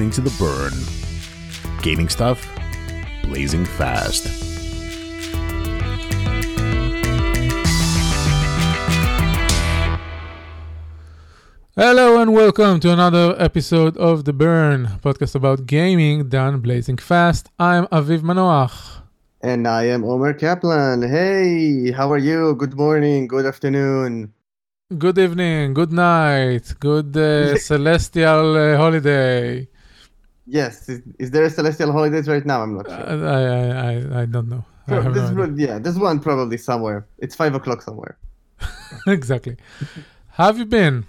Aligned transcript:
listening 0.00 0.24
to 0.24 0.30
The 0.30 0.36
Burn. 0.40 0.72
Gaming 1.82 2.08
stuff, 2.08 2.48
blazing 3.22 3.66
fast. 3.66 4.24
Hello 11.76 12.18
and 12.22 12.32
welcome 12.32 12.80
to 12.80 12.90
another 12.90 13.36
episode 13.38 13.98
of 13.98 14.24
The 14.24 14.32
Burn, 14.32 14.86
podcast 15.02 15.34
about 15.34 15.66
gaming 15.66 16.30
done 16.30 16.60
blazing 16.60 16.96
fast. 16.96 17.50
I'm 17.58 17.86
Aviv 17.88 18.22
Manoach. 18.22 19.02
And 19.42 19.68
I 19.68 19.84
am 19.84 20.04
Omer 20.04 20.32
Kaplan. 20.32 21.02
Hey, 21.02 21.92
how 21.92 22.10
are 22.10 22.18
you? 22.30 22.54
Good 22.54 22.74
morning, 22.74 23.28
good 23.28 23.44
afternoon. 23.44 24.32
Good 24.96 25.18
evening, 25.18 25.74
good 25.74 25.92
night, 25.92 26.74
good 26.80 27.14
uh, 27.14 27.58
celestial 27.70 28.56
uh, 28.56 28.76
holiday. 28.78 29.68
Yes, 30.50 30.88
is, 30.88 31.00
is 31.18 31.30
there 31.30 31.44
a 31.44 31.50
celestial 31.50 31.92
holidays 31.92 32.26
right 32.28 32.44
now? 32.44 32.62
I'm 32.62 32.74
not 32.76 32.88
Uh, 32.88 32.96
sure. 32.96 33.28
I, 33.28 33.40
I, 33.44 33.92
I, 33.92 34.22
I 34.22 34.24
don't 34.26 34.48
know. 34.48 34.64
I 34.88 34.94
have 34.94 35.04
no 35.04 35.12
this 35.12 35.30
one- 35.30 35.56
yeah, 35.56 35.78
there's 35.78 35.98
one 35.98 36.18
probably 36.18 36.56
somewhere. 36.58 37.06
It's 37.18 37.36
five 37.36 37.54
o'clock 37.54 37.80
somewhere. 37.82 38.18
exactly. 39.06 39.56
How 40.36 40.46
have 40.46 40.58
you 40.58 40.66
been? 40.66 41.04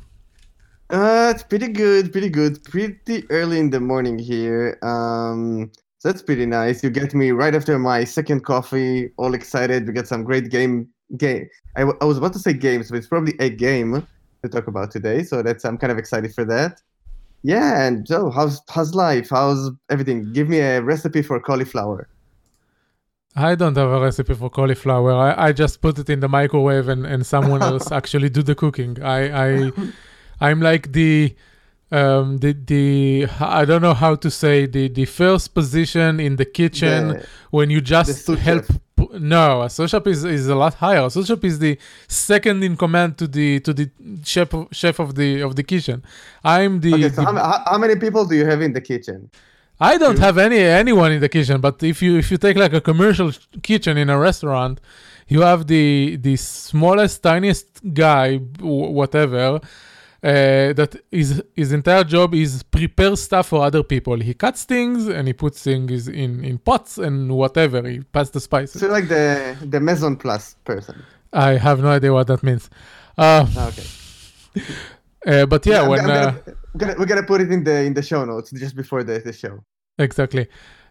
Uh, 0.89 1.31
it's 1.33 1.43
pretty 1.43 1.69
good, 1.69 2.11
pretty 2.11 2.29
good. 2.29 2.63
Pretty 2.65 3.25
early 3.29 3.59
in 3.59 3.69
the 3.71 3.79
morning 3.79 4.19
here. 4.19 4.77
Um, 4.83 5.71
so 5.99 6.09
that's 6.09 6.21
pretty 6.21 6.45
nice. 6.45 6.83
You 6.83 6.89
get 6.89 7.13
me 7.15 7.31
right 7.31 7.55
after 7.55 7.79
my 7.79 8.03
second 8.03 8.41
coffee, 8.43 9.11
all 9.17 9.33
excited. 9.33 9.87
We 9.87 9.93
got 9.93 10.07
some 10.07 10.23
great 10.23 10.49
game. 10.49 10.89
Game. 11.17 11.47
I, 11.75 11.81
w- 11.81 11.97
I 12.01 12.05
was 12.05 12.17
about 12.17 12.33
to 12.33 12.39
say 12.39 12.53
games, 12.53 12.89
but 12.89 12.97
it's 12.97 13.07
probably 13.07 13.33
a 13.39 13.49
game 13.49 14.05
to 14.43 14.49
talk 14.49 14.67
about 14.67 14.91
today. 14.91 15.23
So 15.23 15.41
that's 15.41 15.65
I'm 15.65 15.77
kind 15.77 15.91
of 15.91 15.97
excited 15.97 16.33
for 16.33 16.45
that. 16.45 16.81
Yeah, 17.43 17.81
and 17.83 18.07
so 18.07 18.29
how's 18.29 18.61
how's 18.69 18.93
life? 18.93 19.29
How's 19.31 19.71
everything? 19.89 20.31
Give 20.33 20.47
me 20.47 20.59
a 20.59 20.81
recipe 20.81 21.21
for 21.21 21.39
cauliflower. 21.39 22.07
I 23.35 23.55
don't 23.55 23.77
have 23.77 23.89
a 23.89 23.99
recipe 24.01 24.33
for 24.33 24.49
cauliflower. 24.49 25.13
I, 25.13 25.47
I 25.47 25.51
just 25.53 25.81
put 25.81 25.97
it 25.97 26.09
in 26.09 26.19
the 26.19 26.27
microwave 26.27 26.89
and, 26.89 27.05
and 27.05 27.25
someone 27.25 27.61
else 27.61 27.91
actually 27.99 28.29
do 28.29 28.43
the 28.43 28.55
cooking. 28.55 29.01
I, 29.01 29.67
I 29.67 29.71
I'm 30.39 30.61
like 30.61 30.91
the 30.91 31.35
um 31.91 32.37
the 32.37 32.53
the 32.53 33.27
I 33.39 33.65
don't 33.65 33.81
know 33.81 33.93
how 33.93 34.15
to 34.15 34.29
say 34.29 34.65
the 34.65 34.87
the 34.89 35.05
first 35.05 35.53
position 35.53 36.19
in 36.19 36.35
the 36.35 36.45
kitchen 36.45 37.09
The- 37.09 37.25
when 37.51 37.69
you 37.69 37.81
just 37.81 38.27
help 38.27 38.65
no 39.19 39.61
a 39.63 39.69
sous 39.69 39.89
chef 39.89 40.05
is, 40.07 40.23
is 40.23 40.47
a 40.47 40.55
lot 40.55 40.73
higher 40.75 41.05
a 41.05 41.09
sous 41.09 41.27
chef 41.27 41.43
is 41.43 41.59
the 41.59 41.77
second 42.07 42.63
in 42.63 42.75
command 42.77 43.17
to 43.17 43.27
the 43.27 43.59
to 43.61 43.73
the 43.73 43.89
chef 44.23 44.53
of, 44.53 44.67
chef 44.71 44.99
of 44.99 45.15
the 45.15 45.41
of 45.41 45.55
the 45.55 45.63
kitchen 45.63 46.03
i'm 46.43 46.79
the, 46.81 46.93
Okay, 46.93 47.09
so 47.09 47.15
the- 47.15 47.23
how, 47.23 47.33
how, 47.35 47.63
how 47.71 47.77
many 47.77 47.95
people 47.95 48.25
do 48.25 48.35
you 48.35 48.45
have 48.45 48.61
in 48.61 48.73
the 48.73 48.81
kitchen? 48.81 49.29
i 49.79 49.97
don't 49.97 50.19
have 50.19 50.37
any 50.37 50.59
anyone 50.59 51.11
in 51.11 51.19
the 51.19 51.29
kitchen 51.29 51.59
but 51.59 51.81
if 51.83 52.01
you 52.01 52.17
if 52.17 52.29
you 52.31 52.37
take 52.37 52.55
like 52.57 52.73
a 52.73 52.81
commercial 52.81 53.31
kitchen 53.63 53.97
in 53.97 54.09
a 54.09 54.17
restaurant 54.17 54.79
you 55.27 55.41
have 55.41 55.67
the 55.67 56.17
the 56.21 56.35
smallest 56.35 57.23
tiniest 57.23 57.67
guy 57.93 58.37
whatever 58.59 59.59
uh, 60.23 60.73
that 60.73 60.95
is 61.11 61.41
his 61.55 61.71
entire 61.71 62.03
job 62.03 62.33
is 62.35 62.63
prepare 62.63 63.15
stuff 63.15 63.47
for 63.47 63.63
other 63.63 63.83
people. 63.83 64.17
He 64.19 64.33
cuts 64.33 64.63
things 64.65 65.07
and 65.07 65.27
he 65.27 65.33
puts 65.33 65.63
things 65.63 66.07
in 66.07 66.43
in 66.45 66.57
pots 66.59 66.97
and 66.97 67.31
whatever. 67.31 67.81
He 67.89 67.99
passes 68.01 68.31
the 68.31 68.39
spices. 68.39 68.81
So 68.81 68.87
like 68.87 69.07
the 69.07 69.55
the 69.73 69.79
mise 69.79 70.03
en 70.03 70.15
place 70.17 70.55
person. 70.63 70.95
I 71.33 71.51
have 71.57 71.81
no 71.81 71.89
idea 71.89 72.11
what 72.13 72.27
that 72.27 72.43
means. 72.43 72.69
Uh, 73.17 73.45
Okay. 73.69 73.87
uh, 75.27 75.45
but 75.45 75.65
yeah, 75.65 75.81
I'm- 75.81 75.89
when 75.89 75.99
uh, 76.01 76.05
gonna, 76.05 76.43
we're 76.73 76.79
gonna 76.79 76.95
we're 76.99 77.05
gonna 77.05 77.23
put 77.23 77.41
it 77.41 77.51
in 77.51 77.63
the 77.63 77.83
in 77.83 77.93
the 77.93 78.01
show 78.03 78.25
notes 78.25 78.51
just 78.51 78.75
before 78.75 79.03
the, 79.03 79.19
the 79.19 79.33
show. 79.33 79.63
exactly. 79.97 80.47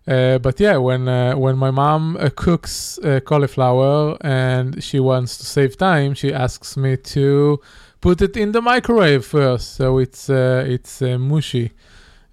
Uh, 0.09 0.38
but 0.38 0.59
yeah, 0.59 0.76
when 0.78 1.06
uh, 1.09 1.34
when 1.37 1.56
my 1.59 1.71
mom 1.71 2.16
uh, 2.16 2.31
cooks 2.34 2.99
uh, 3.05 3.21
cauliflower 3.21 4.16
and 4.22 4.82
she 4.82 4.99
wants 4.99 5.37
to 5.38 5.44
save 5.44 5.76
time, 5.76 6.15
she 6.15 6.32
asks 6.32 6.76
me 6.76 6.97
to 6.97 7.60
put 8.00 8.22
it 8.22 8.37
in 8.37 8.53
the 8.53 8.62
microwave 8.62 9.25
first, 9.25 9.75
so 9.75 9.99
it's 9.99 10.31
uh, 10.31 10.65
it's 10.66 11.03
uh, 11.03 11.19
mushy 11.19 11.72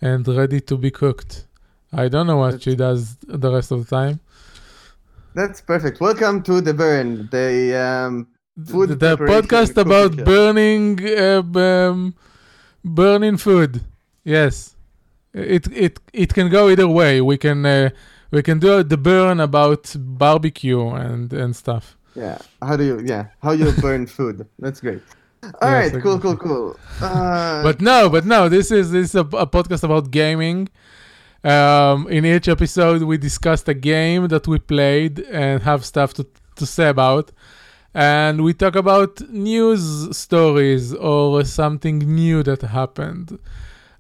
and 0.02 0.28
ready 0.28 0.62
to 0.62 0.78
be 0.78 0.92
cooked. 0.92 1.46
I 1.92 2.08
don't 2.10 2.28
know 2.28 2.38
what 2.38 2.62
she 2.62 2.76
does 2.76 3.18
the 3.22 3.52
rest 3.52 3.72
of 3.72 3.88
the 3.88 3.96
time. 3.96 4.20
That's 5.34 5.62
perfect. 5.62 6.00
Welcome 6.00 6.44
to 6.44 6.62
the 6.62 6.74
burn. 6.74 7.28
The 7.32 7.76
um 7.76 8.28
Food 8.66 8.90
the, 8.90 8.96
the 8.96 9.18
podcast 9.18 9.78
about 9.78 10.16
show. 10.16 10.24
burning 10.24 11.00
uh, 11.06 11.44
um, 11.60 12.16
burning 12.84 13.38
food 13.38 13.82
yes 14.24 14.76
it 15.32 15.68
it 15.72 16.00
it 16.12 16.34
can 16.34 16.50
go 16.50 16.68
either 16.68 16.88
way 16.88 17.22
we 17.22 17.38
can 17.38 17.64
uh, 17.64 17.92
we 18.32 18.42
can 18.42 18.58
do 18.58 18.82
the 18.82 18.98
burn 18.98 19.40
about 19.40 19.96
barbecue 20.00 20.90
and 20.90 21.32
and 21.34 21.56
stuff 21.56 21.98
yeah. 22.18 22.40
How 22.62 22.76
do 22.76 22.84
you 22.84 23.00
yeah 23.06 23.28
how 23.44 23.52
you 23.52 23.72
burn 23.74 24.08
food? 24.08 24.48
That's 24.58 24.82
great. 24.82 25.04
All 25.44 25.70
Yes, 25.70 25.94
right, 25.94 26.02
cool, 26.02 26.20
cool, 26.24 26.38
cool. 26.38 26.80
Uh, 27.00 27.62
but 27.64 27.82
no 27.82 28.10
but 28.10 28.26
no 28.26 28.50
this 28.50 28.72
is 28.72 28.92
this 28.92 29.10
is 29.10 29.16
a, 29.16 29.22
a 29.22 29.46
podcast 29.48 29.84
about 29.84 30.10
gaming 30.12 30.68
um 31.44 32.08
in 32.10 32.26
each 32.26 32.48
episode 32.48 33.04
we 33.04 33.18
discussed 33.18 33.68
a 33.70 33.74
game 33.74 34.28
that 34.28 34.48
we 34.48 34.58
played 34.60 35.20
and 35.20 35.62
have 35.64 35.86
stuff 35.86 36.14
to 36.14 36.26
to 36.56 36.66
say 36.66 36.90
about 36.90 37.32
and 37.94 38.44
we 38.44 38.54
talk 38.54 38.76
about 38.76 39.22
news 39.30 40.16
stories 40.18 40.94
or 40.94 41.44
something 41.46 41.98
new 42.00 42.44
that 42.44 42.62
happened. 42.62 43.40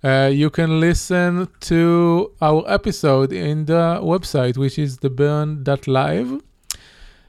Uh, 0.03 0.29
you 0.31 0.49
can 0.51 0.79
listen 0.79 1.47
to 1.61 2.31
our 2.41 2.63
episode 2.67 3.33
in 3.33 3.65
the 3.65 3.99
website, 4.03 4.55
which 4.57 4.77
is 4.77 4.99
theburn.live. 4.99 6.41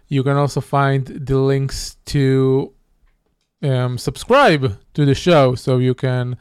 You 0.09 0.23
can 0.23 0.37
also 0.37 0.61
find 0.61 1.07
the 1.07 1.39
links 1.39 1.97
to 2.07 2.73
um, 3.63 3.99
subscribe 3.99 4.79
to 4.95 5.05
the 5.05 5.15
show 5.15 5.55
so 5.55 5.79
you 5.79 5.95
can 5.95 6.37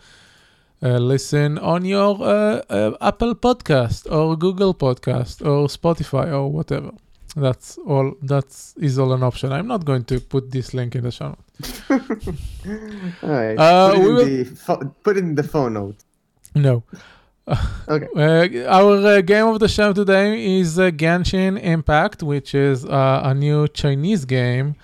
uh, 0.83 0.97
listen 0.97 1.57
on 1.57 1.85
your 1.85 2.16
uh, 2.22 2.61
uh, 2.69 2.91
Apple 3.01 3.35
podcast 3.35 4.11
or 4.11 4.35
Google 4.38 4.73
podcast 4.73 5.41
or 5.45 5.67
Spotify 5.67 6.31
or 6.31 6.51
whatever. 6.51 6.91
That's 7.35 7.78
all. 7.79 8.13
That's 8.22 8.73
is 8.78 8.97
all 8.97 9.13
an 9.13 9.22
option. 9.23 9.51
I'm 9.51 9.67
not 9.67 9.85
going 9.85 10.05
to 10.05 10.19
put 10.19 10.50
this 10.51 10.73
link 10.73 10.95
in 10.95 11.03
the 11.03 11.11
show. 11.11 11.35
all 11.89 12.00
right. 13.29 13.55
Uh, 13.57 13.91
put, 13.94 13.97
it 13.97 14.03
we 14.03 14.09
in 14.09 14.16
will- 14.16 14.25
the 14.25 14.44
pho- 14.45 14.95
put 15.03 15.17
in 15.17 15.35
the 15.35 15.44
phone 15.44 15.73
note. 15.73 15.95
No. 16.55 16.84
Okay. 17.88 18.07
Uh, 18.13 18.69
our 18.69 18.97
uh, 19.07 19.22
game 19.22 19.45
of 19.47 19.59
the 19.59 19.69
show 19.69 19.94
today 19.94 20.59
is 20.59 20.78
uh, 20.78 20.91
Genshin 20.91 21.57
Impact, 21.61 22.22
which 22.22 22.53
is 22.53 22.84
uh, 22.84 23.22
a 23.23 23.34
new 23.34 23.69
Chinese 23.69 24.25
game 24.25 24.75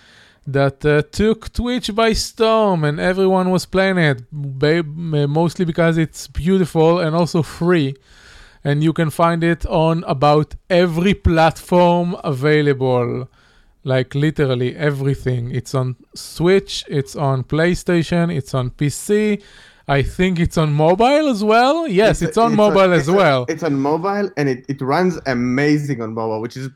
that 0.46 0.86
uh, 0.86 1.02
took 1.12 1.54
Twitch 1.54 1.94
by 1.96 2.14
storm, 2.14 2.84
and 2.84 3.00
everyone 3.00 3.50
was 3.50 3.66
playing 3.66 3.98
it, 3.98 4.24
mostly 4.31 5.66
because 5.66 5.98
it's 5.98 6.28
beautiful 6.28 7.00
and 7.00 7.16
also 7.16 7.42
free. 7.42 7.96
And 8.64 8.84
you 8.84 8.94
can 8.94 9.09
find 9.09 9.44
it 9.44 9.66
on 9.66 10.04
about 10.06 10.56
every 10.70 11.14
platform 11.14 12.16
available, 12.24 13.30
like 13.84 14.16
literally 14.16 14.76
everything. 14.76 15.52
It's 15.52 15.76
on 15.76 15.98
Switch, 16.16 16.86
it's 16.88 17.16
on 17.16 17.44
PlayStation, 17.44 18.34
it's 18.34 18.54
on 18.54 18.72
PC. 18.72 19.42
I 19.86 20.02
think 20.02 20.40
it's 20.40 20.58
on 20.58 20.72
mobile 20.72 21.28
as 21.28 21.44
well. 21.44 21.88
Yes, 21.88 22.22
it's, 22.22 22.38
on 22.38 22.56
mobile 22.56 22.94
as 22.94 23.10
it's 23.10 23.16
well. 23.16 23.46
it's 23.50 23.64
on 23.64 23.75
mobile 23.75 24.31
and 24.38 24.48
it, 24.48 24.66
it 24.70 24.81
runs 24.81 25.20
amazing 25.25 26.02
on 26.02 26.14
mobile, 26.14 26.40
which 26.40 26.56
is 26.56 26.70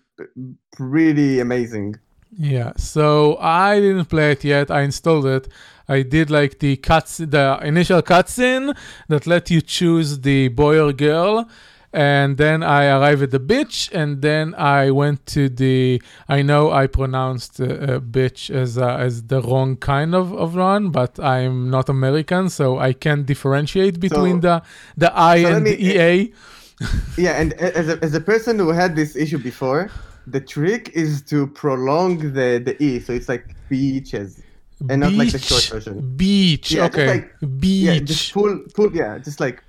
pretty 0.74 1.40
amazing. 1.40 1.96
Yeah, 2.36 2.74
so 2.78 3.38
I 3.38 3.80
didn't 3.80 4.06
play 4.06 4.32
it 4.32 4.44
yet. 4.44 4.70
I 4.72 4.82
installed 4.82 5.26
it. 5.26 5.48
I 5.88 6.02
did 6.02 6.30
like 6.30 6.60
the 6.60 6.76
cuts, 6.78 7.18
the 7.18 7.60
initial 7.64 8.02
cutscene 8.02 8.76
that 9.08 9.26
let 9.26 9.50
you 9.50 9.62
choose 9.62 10.20
the 10.20 10.50
boy 10.50 10.80
or 10.80 10.92
girl, 10.92 11.48
and 11.94 12.38
then 12.38 12.62
I 12.62 12.88
arrived 12.88 13.22
at 13.24 13.32
the 13.32 13.40
bitch, 13.40 13.90
and 13.94 14.22
then 14.22 14.54
I 14.56 14.92
went 14.92 15.26
to 15.28 15.48
the. 15.48 16.02
I 16.28 16.42
know 16.42 16.72
I 16.72 16.88
pronounced 16.88 17.62
uh, 17.62 17.66
uh, 17.66 18.00
bitch 18.00 18.50
as 18.50 18.78
uh, 18.78 18.98
as 18.98 19.24
the 19.24 19.42
wrong 19.42 19.78
kind 19.78 20.14
of 20.14 20.34
of 20.34 20.56
one, 20.56 20.90
but 20.90 21.20
I'm 21.20 21.70
not 21.70 21.88
American, 21.88 22.50
so 22.50 22.78
I 22.78 22.92
can't 22.92 23.26
differentiate 23.26 24.00
between 24.00 24.42
the 24.42 24.62
the 24.98 25.18
I 25.18 25.44
so 25.44 25.56
and 25.56 25.64
me- 25.64 25.76
the 25.76 26.02
EA. 26.02 26.34
Yeah, 27.18 27.42
and 27.42 27.54
as 27.54 27.90
a, 27.90 28.04
as 28.04 28.14
a 28.14 28.22
person 28.22 28.60
who 28.60 28.70
had 28.70 28.96
this 28.96 29.16
issue 29.16 29.40
before, 29.40 29.90
the 30.28 30.42
trick 30.42 30.90
is 30.94 31.22
to 31.32 31.48
prolong 31.48 32.18
the, 32.34 32.62
the 32.68 32.74
E, 32.84 33.00
so 33.00 33.14
it's 33.14 33.30
like 33.30 33.46
beaches. 33.70 34.42
and 34.90 35.02
not 35.02 35.14
like 35.14 35.32
the 35.32 35.40
short 35.40 35.64
version. 35.74 35.96
Beach. 36.16 36.72
Yeah, 36.72 36.86
okay. 36.86 37.08
like- 37.08 37.32
Beach. 37.60 37.84
Yeah, 37.88 38.00
just 38.00 38.34
pull, 38.34 38.60
pull, 38.76 38.90
yeah, 38.96 39.18
just 39.18 39.40
like 39.40 39.64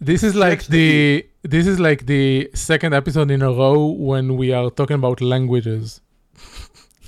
This 0.00 0.22
is 0.22 0.34
like 0.34 0.60
the 0.66 1.24
the 1.42 1.48
this 1.54 1.66
is 1.66 1.78
like 1.88 2.00
the 2.06 2.50
second 2.54 2.92
episode 3.00 3.30
in 3.30 3.40
a 3.42 3.50
row 3.62 3.86
when 4.10 4.36
we 4.36 4.52
are 4.52 4.68
talking 4.78 4.96
about 5.02 5.20
languages. 5.20 6.00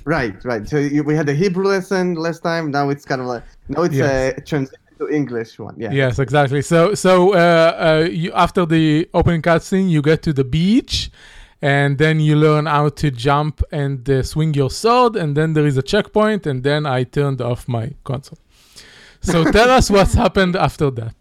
right, 0.05 0.37
right. 0.45 0.67
So 0.69 0.79
you, 0.79 1.03
we 1.05 1.15
had 1.15 1.27
the 1.27 1.35
Hebrew 1.35 1.67
lesson 1.67 2.15
last 2.15 2.43
time. 2.43 2.71
Now 2.71 2.89
it's 2.89 3.05
kind 3.05 3.21
of 3.21 3.27
like 3.27 3.43
now 3.69 3.83
it's 3.83 3.95
Yes. 3.95 4.35
a 4.39 4.41
transition 4.41 4.81
to 4.99 5.09
English 5.21 5.59
one. 5.59 5.75
Yeah. 5.79 5.93
Yes, 5.93 6.19
exactly. 6.19 6.63
So, 6.63 6.95
so 6.95 7.35
uh, 7.35 7.37
uh, 7.37 8.09
you 8.11 8.33
after 8.33 8.65
the 8.67 9.09
opening 9.15 9.43
cutscene, 9.43 9.89
you 9.91 10.01
get 10.03 10.23
to 10.23 10.33
the 10.33 10.45
beach, 10.45 11.11
and 11.61 11.99
then 11.99 12.21
you 12.21 12.37
learn 12.37 12.67
how 12.67 12.89
to 12.89 13.11
jump 13.11 13.63
and 13.73 14.09
uh, 14.09 14.23
swing 14.23 14.55
your 14.55 14.71
sword, 14.71 15.17
and 15.17 15.37
then 15.37 15.55
there 15.55 15.67
is 15.67 15.77
a 15.77 15.83
checkpoint, 15.83 16.47
and 16.47 16.63
then 16.63 16.87
I 16.87 17.05
turned 17.05 17.41
off 17.41 17.67
my 17.69 17.93
console. 18.05 18.39
So, 19.21 19.45
tell 19.53 19.71
us 19.71 19.91
what's 19.91 20.15
happened 20.15 20.57
after 20.57 20.91
that. 20.93 21.15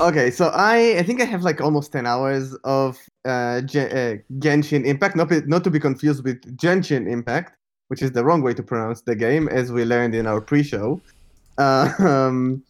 Okay, 0.00 0.30
so 0.30 0.50
I 0.54 0.98
I 0.98 1.02
think 1.02 1.20
I 1.20 1.24
have 1.24 1.42
like 1.42 1.60
almost 1.60 1.90
ten 1.90 2.06
hours 2.06 2.54
of 2.62 2.98
uh, 3.24 3.60
Gen- 3.62 3.90
uh 3.90 4.16
Genshin 4.38 4.84
Impact, 4.86 5.16
not 5.16 5.30
not 5.48 5.64
to 5.64 5.70
be 5.70 5.80
confused 5.80 6.24
with 6.24 6.40
Genshin 6.56 7.10
Impact, 7.10 7.56
which 7.88 8.02
is 8.02 8.12
the 8.12 8.24
wrong 8.24 8.42
way 8.42 8.54
to 8.54 8.62
pronounce 8.62 9.02
the 9.02 9.16
game, 9.16 9.48
as 9.48 9.72
we 9.72 9.84
learned 9.84 10.14
in 10.14 10.26
our 10.26 10.40
pre-show. 10.40 11.00
Um, 11.58 12.62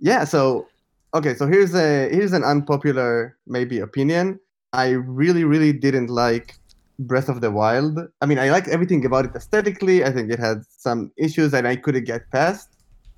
yeah, 0.00 0.24
so 0.24 0.68
okay, 1.14 1.34
so 1.34 1.46
here's 1.46 1.74
a 1.74 2.08
here's 2.10 2.32
an 2.32 2.44
unpopular 2.44 3.36
maybe 3.46 3.80
opinion. 3.80 4.38
I 4.72 4.90
really 4.90 5.44
really 5.44 5.72
didn't 5.72 6.08
like 6.08 6.56
Breath 6.98 7.28
of 7.28 7.40
the 7.40 7.50
Wild. 7.50 7.98
I 8.20 8.26
mean, 8.26 8.38
I 8.38 8.50
liked 8.50 8.68
everything 8.68 9.04
about 9.04 9.24
it 9.24 9.34
aesthetically. 9.34 10.04
I 10.04 10.12
think 10.12 10.30
it 10.30 10.38
had 10.38 10.62
some 10.68 11.10
issues 11.16 11.50
that 11.52 11.66
I 11.66 11.76
couldn't 11.76 12.04
get 12.04 12.30
past. 12.30 12.68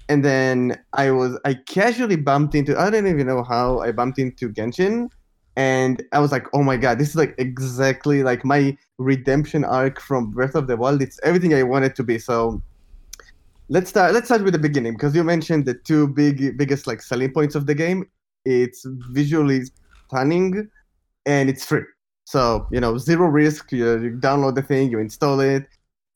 And 0.08 0.25
then 0.25 0.78
I 0.94 1.10
was 1.10 1.38
I 1.44 1.54
casually 1.54 2.16
bumped 2.16 2.54
into 2.54 2.78
I 2.78 2.90
don't 2.90 3.06
even 3.06 3.26
know 3.26 3.43
how 3.43 3.81
I 3.81 3.93
bumped 3.93 4.19
into 4.19 4.49
Genshin 4.49 5.10
and 5.56 6.02
I 6.12 6.19
was 6.20 6.32
like, 6.32 6.46
oh 6.54 6.62
my 6.62 6.76
god, 6.76 6.99
this 6.99 7.10
is 7.10 7.16
like 7.16 7.34
exactly 7.38 8.22
like 8.22 8.44
my 8.44 8.76
redemption 8.98 9.64
arc 9.64 10.00
from 10.00 10.31
Breath 10.31 10.55
of 10.55 10.66
the 10.66 10.76
Wild. 10.76 11.02
It's 11.02 11.20
everything 11.22 11.55
I 11.55 11.62
wanted 11.62 11.94
to 11.96 12.02
be. 12.02 12.19
So 12.19 12.62
let's 13.69 13.90
start 13.90 14.12
let's 14.12 14.26
start 14.26 14.43
with 14.43 14.55
the 14.55 14.58
beginning 14.58 14.94
because 14.94 15.14
you 15.14 15.22
mentioned 15.22 15.66
the 15.66 15.75
two 15.75 16.08
big 16.08 16.56
biggest 16.56 16.87
like 16.87 17.02
selling 17.02 17.32
points 17.32 17.55
of 17.55 17.66
the 17.66 17.75
game. 17.75 18.08
It's 18.44 18.87
visually 19.10 19.64
stunning 20.08 20.69
and 21.26 21.48
it's 21.48 21.64
free. 21.64 21.84
So, 22.24 22.66
you 22.70 22.80
know, 22.80 22.98
zero 22.98 23.26
risk. 23.26 23.72
You, 23.72 23.98
you 24.00 24.10
download 24.19 24.54
the 24.54 24.62
thing, 24.62 24.90
you 24.90 24.98
install 24.98 25.40
it. 25.40 25.66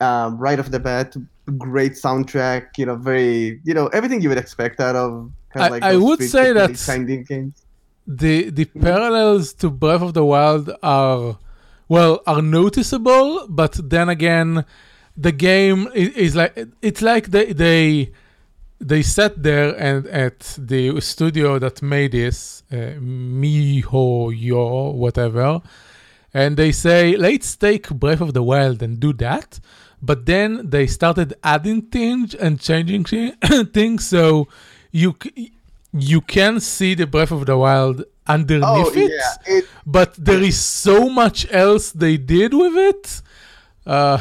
Um, 0.00 0.36
right 0.38 0.58
off 0.60 0.70
the 0.70 0.78
bat, 0.80 1.16
great 1.56 1.92
soundtrack, 1.92 2.76
you 2.76 2.84
know, 2.86 2.96
very, 2.96 3.60
you 3.64 3.72
know, 3.72 3.86
everything 3.88 4.20
you 4.20 4.28
would 4.28 4.38
expect 4.38 4.78
out 4.80 4.94
of 4.94 5.30
kind 5.52 5.62
I- 5.62 5.66
of 5.66 5.70
like 5.72 5.82
I 5.82 5.92
those 5.92 6.02
would 6.02 6.22
say 6.22 6.52
that- 6.52 7.24
games. 7.28 7.62
the 8.06 8.50
the 8.50 8.66
parallels 8.66 9.52
to 9.54 9.70
Breath 9.70 10.02
of 10.02 10.12
the 10.14 10.24
Wild 10.24 10.70
are 10.82 11.38
well 11.88 12.20
are 12.26 12.42
noticeable, 12.42 13.46
but 13.48 13.72
then 13.90 14.08
again, 14.08 14.64
the 15.16 15.32
game 15.32 15.88
is, 15.94 16.10
is 16.10 16.36
like 16.36 16.54
it's 16.82 17.00
like 17.02 17.28
they 17.30 17.52
they 17.52 18.12
they 18.80 19.02
sat 19.02 19.42
there 19.42 19.74
and 19.78 20.06
at 20.08 20.54
the 20.58 21.00
studio 21.00 21.58
that 21.58 21.82
made 21.82 22.12
this 22.12 22.62
uh, 22.70 22.98
miHoYo 23.00 24.94
whatever, 24.94 25.60
and 26.34 26.56
they 26.56 26.72
say 26.72 27.16
let's 27.16 27.56
take 27.56 27.88
Breath 27.90 28.20
of 28.20 28.34
the 28.34 28.42
Wild 28.42 28.82
and 28.82 29.00
do 29.00 29.12
that. 29.14 29.60
But 30.02 30.26
then 30.26 30.68
they 30.70 30.86
started 30.86 31.34
adding 31.42 31.82
things 31.82 32.34
and 32.34 32.60
changing 32.60 33.04
things, 33.72 34.06
so 34.06 34.48
you 34.92 35.16
you 35.92 36.20
can 36.20 36.60
see 36.60 36.94
the 36.94 37.06
Breath 37.06 37.30
of 37.30 37.46
the 37.46 37.56
Wild 37.56 38.04
underneath 38.26 38.62
Oh 38.64 38.92
it, 38.94 39.10
yeah, 39.10 39.56
it, 39.58 39.64
but 39.86 40.14
there 40.14 40.42
is 40.42 40.58
so 40.58 41.08
much 41.08 41.46
else 41.50 41.92
they 41.92 42.16
did 42.16 42.52
with 42.52 42.76
it. 42.76 43.22
Uh, 43.86 44.18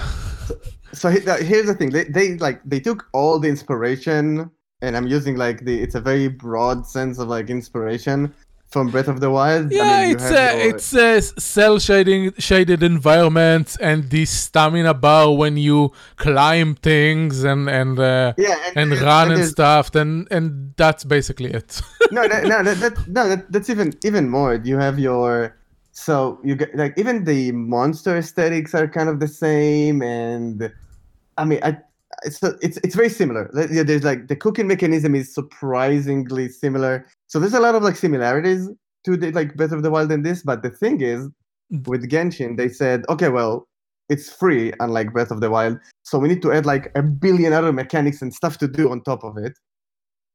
so 0.96 1.10
here's 1.10 1.68
the 1.68 1.76
thing 1.76 1.90
they, 1.92 2.06
they 2.06 2.38
like 2.38 2.60
they 2.66 2.80
took 2.80 3.06
all 3.14 3.38
the 3.40 3.48
inspiration 3.50 4.50
and 4.82 4.96
i'm 4.98 5.08
using 5.08 5.36
like 5.36 5.66
the 5.66 5.76
it's 5.84 5.96
a 5.96 6.02
very 6.02 6.28
broad 6.28 6.86
sense 6.88 7.20
of 7.20 7.28
like 7.28 7.50
inspiration 7.50 8.34
from 8.74 8.90
breath 8.90 9.08
of 9.08 9.20
the 9.22 9.30
wild 9.30 9.72
I 9.72 9.76
yeah, 9.76 10.00
mean, 10.02 10.10
you 10.10 10.16
it's 10.16 10.32
your- 10.32 10.70
it's 10.70 10.96
uh, 11.38 11.40
cell 11.40 11.80
shading 11.80 12.34
shaded 12.40 12.82
environments 12.84 13.78
and 13.78 14.10
this 14.10 14.32
stamina 14.32 14.94
bar 14.96 15.34
when 15.34 15.56
you 15.56 15.92
climb 16.18 16.76
things 16.76 17.44
and 17.44 17.70
and 17.70 17.98
uh, 18.00 18.34
yeah 18.38 18.58
and 18.76 18.92
there's- 18.92 19.04
run 19.06 19.28
and 19.32 19.38
there's- 19.38 19.52
stuff. 19.52 19.92
Then 19.92 20.28
and 20.32 20.74
that's 20.78 21.04
basically 21.06 21.52
it. 21.60 21.82
no 22.12 22.28
that, 22.28 22.44
no 22.52 22.64
that, 22.64 22.78
that, 22.84 23.08
no 23.08 23.30
that, 23.30 23.52
that's 23.52 23.70
even 23.70 23.94
even 24.04 24.28
more 24.30 24.56
you 24.56 24.78
have 24.78 24.98
your 25.00 25.56
so 25.92 26.40
you 26.44 26.56
get 26.56 26.76
like 26.76 26.94
even 26.98 27.24
the 27.24 27.52
monster 27.54 28.18
aesthetics 28.18 28.74
are 28.76 28.88
kind 28.88 29.08
of 29.08 29.20
the 29.22 29.28
same 29.30 30.02
and 30.02 30.70
i 31.38 31.46
mean 31.46 31.60
i 31.64 31.78
it's 32.24 32.42
it's 32.62 32.78
it's 32.78 32.96
very 32.96 33.10
similar 33.10 33.50
yeah, 33.72 33.84
there's 33.84 34.04
like 34.04 34.28
the 34.28 34.36
cooking 34.36 34.68
mechanism 34.68 35.16
is 35.16 35.34
surprisingly 35.34 36.48
similar 36.48 37.06
so 37.28 37.40
there's 37.40 37.54
a 37.54 37.60
lot 37.60 37.76
of 37.76 37.84
like 37.84 37.96
similarities 37.96 38.70
to 39.04 39.18
the 39.18 39.32
like 39.32 39.56
breath 39.56 39.72
of 39.72 39.84
the 39.84 39.92
wild 39.92 40.12
in 40.12 40.24
this 40.24 40.42
but 40.44 40.64
the 40.64 40.70
thing 40.70 41.02
is 41.02 41.28
with 41.86 42.10
genshin 42.10 42.58
they 42.58 42.70
said 42.70 43.04
okay 43.10 43.30
well 43.30 43.68
it's 44.08 44.32
free 44.32 44.72
unlike 44.80 45.12
breath 45.12 45.32
of 45.32 45.42
the 45.42 45.50
wild 45.50 45.78
so 46.04 46.18
we 46.20 46.30
need 46.30 46.42
to 46.42 46.52
add 46.54 46.66
like 46.66 46.92
a 46.96 47.02
billion 47.02 47.54
other 47.54 47.74
mechanics 47.74 48.22
and 48.22 48.34
stuff 48.34 48.58
to 48.58 48.68
do 48.68 48.90
on 48.92 49.02
top 49.02 49.24
of 49.24 49.38
it 49.38 49.58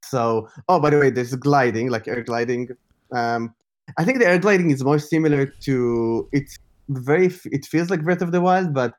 so, 0.05 0.49
oh, 0.69 0.81
by 0.81 0.91
the 0.91 0.99
way, 0.99 1.11
there's 1.11 1.35
gliding, 1.35 1.91
like 1.91 2.09
air 2.09 2.23
gliding. 2.23 2.69
Um, 3.13 3.55
I 3.99 4.05
think 4.05 4.19
the 4.19 4.27
air 4.27 4.39
gliding 4.39 4.71
is 4.71 4.85
more 4.85 4.99
similar 4.99 5.47
to 5.47 6.29
it's 6.33 6.59
very. 6.89 7.31
It 7.47 7.67
feels 7.67 7.91
like 7.91 8.03
Breath 8.03 8.23
of 8.23 8.33
the 8.33 8.41
Wild, 8.41 8.75
but 8.75 8.95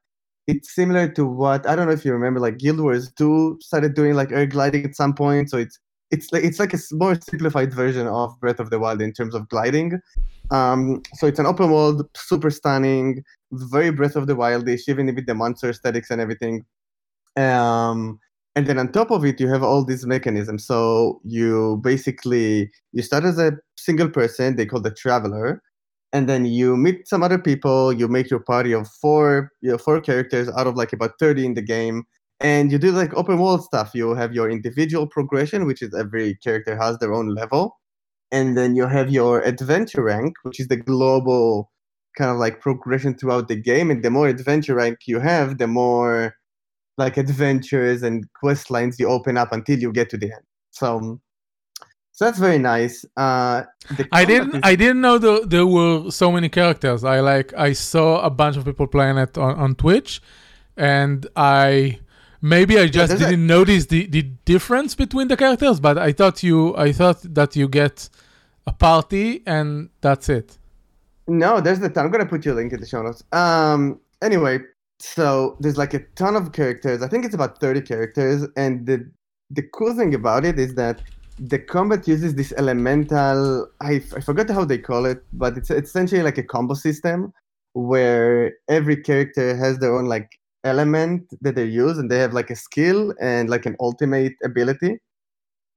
it's 0.48 0.74
similar 0.74 1.08
to 1.10 1.26
what 1.26 1.68
I 1.68 1.76
don't 1.76 1.88
know 1.88 1.94
if 1.94 2.06
you 2.06 2.14
remember, 2.14 2.40
like 2.40 2.58
Guild 2.58 2.80
Wars 2.80 3.12
2 3.14 3.60
started 3.62 3.94
doing 3.94 4.16
like 4.16 4.32
air 4.32 4.46
gliding 4.46 4.86
at 4.86 4.96
some 4.96 5.14
point. 5.14 5.50
So 5.50 5.58
it's 5.58 5.80
it's 6.12 6.32
like 6.32 6.44
it's 6.44 6.60
like 6.60 6.74
a 6.74 6.80
more 6.92 7.16
simplified 7.16 7.74
version 7.74 8.08
of 8.08 8.38
Breath 8.40 8.60
of 8.60 8.70
the 8.70 8.80
Wild 8.80 9.02
in 9.02 9.14
terms 9.14 9.36
of 9.36 9.48
gliding. 9.50 10.00
Um, 10.50 11.02
so 11.16 11.28
it's 11.28 11.40
an 11.40 11.46
open 11.46 11.72
world, 11.72 12.10
super 12.16 12.50
stunning, 12.50 13.24
very 13.52 13.92
Breath 13.92 14.16
of 14.18 14.28
the 14.28 14.36
Wildish, 14.36 14.82
even 14.88 15.14
with 15.14 15.26
the 15.26 15.36
monster 15.36 15.70
aesthetics 15.70 16.10
and 16.10 16.20
everything. 16.20 16.66
Um, 17.38 18.20
and 18.56 18.68
then 18.68 18.78
on 18.78 18.92
top 18.92 19.12
of 19.12 19.24
it 19.26 19.40
you 19.40 19.48
have 19.48 19.64
all 19.64 19.84
these 19.84 20.06
mechanisms 20.06 20.66
so 20.66 21.22
you 21.24 21.80
basically 21.84 22.70
you 22.92 23.02
start 23.02 23.24
as 23.24 23.40
a 23.40 23.54
single 23.78 24.10
person 24.10 24.56
they 24.56 24.66
call 24.66 24.82
the 24.82 24.92
traveler 24.92 25.62
and 26.14 26.28
then 26.28 26.46
you 26.46 26.76
meet 26.78 27.08
some 27.08 27.24
other 27.24 27.40
people 27.40 27.94
you 27.94 28.08
make 28.08 28.30
your 28.30 28.40
party 28.40 28.74
of 28.74 28.88
four 29.02 29.52
you 29.62 29.72
know, 29.72 29.78
four 29.78 30.02
characters 30.02 30.50
out 30.58 30.68
of 30.68 30.76
like 30.76 30.94
about 30.94 31.12
30 31.20 31.46
in 31.46 31.54
the 31.54 31.62
game 31.62 32.04
and 32.40 32.72
you 32.72 32.78
do 32.78 32.92
like 32.92 33.14
open 33.14 33.40
world 33.40 33.64
stuff 33.64 33.92
you 33.94 34.14
have 34.14 34.34
your 34.34 34.50
individual 34.50 35.08
progression 35.08 35.66
which 35.66 35.82
is 35.82 35.94
every 35.94 36.36
character 36.44 36.78
has 36.78 36.98
their 36.98 37.14
own 37.14 37.34
level 37.34 37.78
and 38.32 38.58
then 38.58 38.76
you 38.76 38.88
have 38.88 39.12
your 39.12 39.42
adventure 39.42 40.04
rank 40.04 40.34
which 40.44 40.60
is 40.60 40.68
the 40.68 40.78
global 40.78 41.72
kind 42.18 42.32
of 42.32 42.38
like 42.38 42.60
progression 42.60 43.16
throughout 43.16 43.48
the 43.48 43.56
game 43.56 43.90
and 43.90 44.04
the 44.04 44.10
more 44.10 44.28
adventure 44.28 44.76
rank 44.76 45.00
you 45.06 45.20
have 45.20 45.58
the 45.58 45.68
more 45.68 46.36
like 46.98 47.18
adventures 47.18 48.04
and 48.04 48.26
quest 48.40 48.70
lines 48.70 49.00
you 49.00 49.08
open 49.08 49.38
up 49.38 49.52
until 49.52 49.80
you 49.80 49.92
get 49.92 50.10
to 50.10 50.18
the 50.18 50.28
end. 50.28 50.44
So, 50.72 51.20
so 52.12 52.26
that's 52.26 52.40
very 52.40 52.58
nice. 52.60 53.06
Uh, 53.18 53.64
I 54.12 54.26
didn't 54.26 54.56
is- 54.56 54.62
I 54.64 54.76
didn't 54.76 55.02
know 55.02 55.18
the, 55.18 55.46
there 55.48 55.66
were 55.66 56.12
so 56.12 56.32
many 56.32 56.50
characters. 56.50 57.04
I 57.04 57.20
like 57.20 57.54
I 57.58 57.74
saw 57.74 58.22
a 58.22 58.30
bunch 58.30 58.58
of 58.58 58.66
people 58.66 58.88
playing 58.88 59.18
it 59.18 59.38
on, 59.38 59.56
on 59.58 59.76
Twitch, 59.76 60.22
and 60.78 61.26
I 61.36 62.00
maybe 62.42 62.78
I 62.80 62.88
just 62.88 63.14
a- 63.14 63.18
didn't 63.18 63.46
notice 63.48 63.86
the, 63.88 64.06
the 64.08 64.24
difference 64.46 64.96
between 64.96 65.28
the 65.30 65.38
characters. 65.38 65.80
But 65.80 65.98
I 65.98 66.12
thought 66.12 66.44
you 66.44 66.76
I 66.78 66.92
thought 66.92 67.22
that 67.24 67.56
you 67.56 67.68
get 67.68 68.10
a 68.68 68.74
party 68.74 69.42
and 69.46 69.90
that's 70.02 70.30
it. 70.30 70.58
No, 71.28 71.62
there's 71.62 71.80
the 71.80 71.90
ton. 71.90 72.06
I'm 72.06 72.12
gonna 72.12 72.26
put 72.26 72.46
you 72.46 72.54
a 72.54 72.56
link 72.56 72.74
in 72.74 72.80
the 72.82 72.88
show 72.88 73.02
notes. 73.02 73.24
Um. 73.32 74.00
Anyway, 74.22 74.60
so 75.00 75.56
there's 75.62 75.78
like 75.78 75.94
a 75.96 76.00
ton 76.16 76.36
of 76.36 76.52
characters. 76.52 77.02
I 77.02 77.08
think 77.08 77.26
it's 77.26 77.34
about 77.34 77.60
30 77.60 77.82
characters, 77.82 78.46
and 78.58 78.86
the 78.86 79.10
the 79.50 79.64
cool 79.74 79.94
thing 79.96 80.14
about 80.14 80.46
it 80.46 80.60
is 80.60 80.76
that 80.76 81.02
the 81.42 81.58
combat 81.58 82.08
uses 82.08 82.36
this 82.36 82.54
elemental. 82.56 83.68
I, 83.82 84.00
forgot 84.00 84.50
how 84.50 84.64
they 84.64 84.78
call 84.78 85.06
it, 85.06 85.24
but 85.34 85.58
it's, 85.58 85.72
it's 85.72 85.90
essentially 85.90 86.22
like 86.22 86.38
a 86.38 86.44
combo 86.44 86.76
system 86.76 87.34
where 87.74 88.54
every 88.70 88.98
character 88.98 89.56
has 89.56 89.80
their 89.80 89.96
own 89.98 90.06
like 90.06 90.30
element 90.64 91.24
that 91.42 91.56
they 91.56 91.66
use, 91.66 91.98
and 91.98 92.12
they 92.12 92.20
have 92.20 92.34
like 92.34 92.52
a 92.52 92.56
skill 92.56 93.14
and 93.20 93.50
like 93.50 93.66
an 93.66 93.76
ultimate 93.80 94.34
ability. 94.44 95.00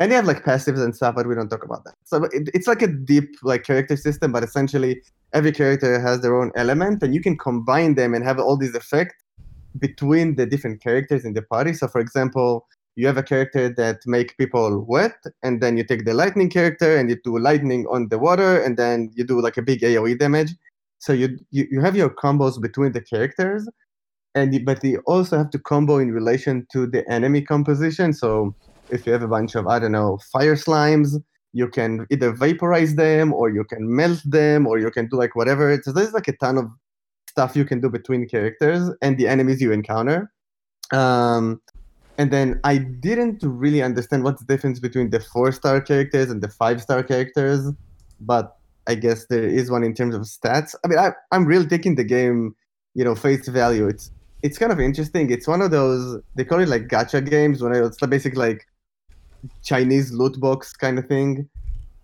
And 0.01 0.11
they 0.11 0.17
have 0.17 0.27
like 0.27 0.45
passives 0.45 0.85
and 0.85 0.95
stuff, 0.95 1.15
but 1.15 1.27
we 1.27 1.35
don't 1.35 1.49
talk 1.49 1.65
about 1.65 1.85
that. 1.85 1.95
So 2.05 2.25
it, 2.25 2.51
it's 2.53 2.67
like 2.67 2.83
a 2.83 2.89
deep 2.89 3.31
like 3.43 3.63
character 3.63 3.97
system, 3.97 4.33
but 4.33 4.45
essentially 4.45 5.01
every 5.33 5.53
character 5.53 5.99
has 5.99 6.21
their 6.21 6.37
own 6.37 6.53
element 6.57 7.03
and 7.03 7.15
you 7.15 7.21
can 7.21 7.39
combine 7.39 7.95
them 7.95 8.13
and 8.13 8.23
have 8.23 8.39
all 8.39 8.57
these 8.57 8.75
effects 8.75 9.15
between 9.79 10.37
the 10.37 10.47
different 10.47 10.81
characters 10.81 11.25
in 11.25 11.35
the 11.35 11.43
party 11.43 11.75
so 11.75 11.89
for 11.89 12.01
example 12.01 12.65
you 12.97 13.07
have 13.07 13.17
a 13.17 13.23
character 13.23 13.69
that 13.69 14.01
make 14.07 14.37
people 14.39 14.85
wet 14.87 15.17
and 15.43 15.61
then 15.61 15.77
you 15.77 15.85
take 15.85 16.05
the 16.05 16.15
lightning 16.15 16.49
character 16.49 16.97
and 16.97 17.11
you 17.11 17.17
do 17.25 17.39
lightning 17.39 17.87
on 17.91 18.09
the 18.09 18.19
water 18.19 18.63
and 18.63 18.77
then 18.77 19.11
you 19.15 19.25
do 19.25 19.41
like 19.41 19.57
a 19.57 19.63
big 19.63 19.81
aoe 19.81 20.19
damage 20.19 20.53
so 20.99 21.13
you 21.13 21.39
you, 21.51 21.67
you 21.71 21.81
have 21.81 21.97
your 21.97 22.11
combos 22.11 22.61
between 22.61 22.93
the 22.93 23.01
characters 23.01 23.69
and 24.35 24.65
but 24.65 24.83
you 24.85 25.03
also 25.07 25.37
have 25.37 25.51
to 25.51 25.59
combo 25.59 25.99
in 25.99 26.13
relation 26.13 26.67
to 26.73 26.87
the 26.87 27.09
enemy 27.11 27.43
composition 27.43 28.13
so 28.13 28.55
if 28.91 29.07
you 29.07 29.13
have 29.13 29.23
a 29.23 29.29
bunch 29.29 29.55
of 29.55 29.67
I 29.67 29.79
don't 29.79 29.93
know 29.93 30.19
fire 30.33 30.57
slimes, 30.57 31.23
you 31.53 31.69
can 31.69 32.07
either 32.11 32.33
vaporize 32.33 32.95
them 32.97 33.33
or 33.33 33.51
you 33.51 33.65
can 33.65 33.95
melt 33.95 34.23
them 34.25 34.67
or 34.67 34.79
you 34.79 34.91
can 34.91 35.09
do 35.09 35.17
like 35.17 35.37
whatever. 35.37 35.79
So 35.83 35.93
there's 35.93 36.13
like 36.13 36.29
a 36.29 36.37
ton 36.37 36.59
of 36.59 36.67
stuff 37.29 37.57
you 37.57 37.65
can 37.65 37.81
do 37.81 37.89
between 37.89 38.29
characters 38.29 38.91
and 39.03 39.19
the 39.19 39.29
enemies 39.29 39.61
you 39.61 39.73
encounter. 39.73 40.33
Um, 40.93 41.61
and 42.19 42.31
then 42.31 42.61
I 42.65 42.79
didn't 42.79 43.43
really 43.43 43.83
understand 43.83 44.25
what's 44.25 44.43
the 44.43 44.53
difference 44.53 44.79
between 44.79 45.11
the 45.11 45.21
four 45.21 45.51
star 45.53 45.81
characters 45.81 46.31
and 46.31 46.43
the 46.43 46.49
five 46.49 46.81
star 46.81 47.03
characters, 47.03 47.73
but 48.21 48.57
I 48.87 48.95
guess 48.95 49.27
there 49.27 49.45
is 49.45 49.71
one 49.71 49.83
in 49.83 49.95
terms 49.95 50.15
of 50.15 50.23
stats. 50.23 50.75
I 50.85 50.89
mean, 50.89 50.99
I, 50.99 51.13
I'm 51.33 51.45
really 51.47 51.67
taking 51.67 51.95
the 51.95 52.05
game, 52.05 52.55
you 52.95 53.05
know, 53.05 53.15
face 53.15 53.49
value. 53.49 53.89
It's 53.89 54.11
it's 54.43 54.59
kind 54.59 54.71
of 54.71 54.79
interesting. 54.79 55.31
It's 55.31 55.49
one 55.49 55.63
of 55.63 55.71
those 55.71 56.21
they 56.37 56.45
call 56.45 56.61
it 56.61 56.69
like 56.69 56.89
gacha 56.89 57.29
games, 57.29 57.63
when 57.63 57.75
it's 57.75 57.99
basically 57.99 58.39
like 58.39 58.67
Chinese 59.63 60.13
loot 60.13 60.39
box 60.39 60.73
kind 60.73 60.99
of 60.99 61.07
thing, 61.07 61.49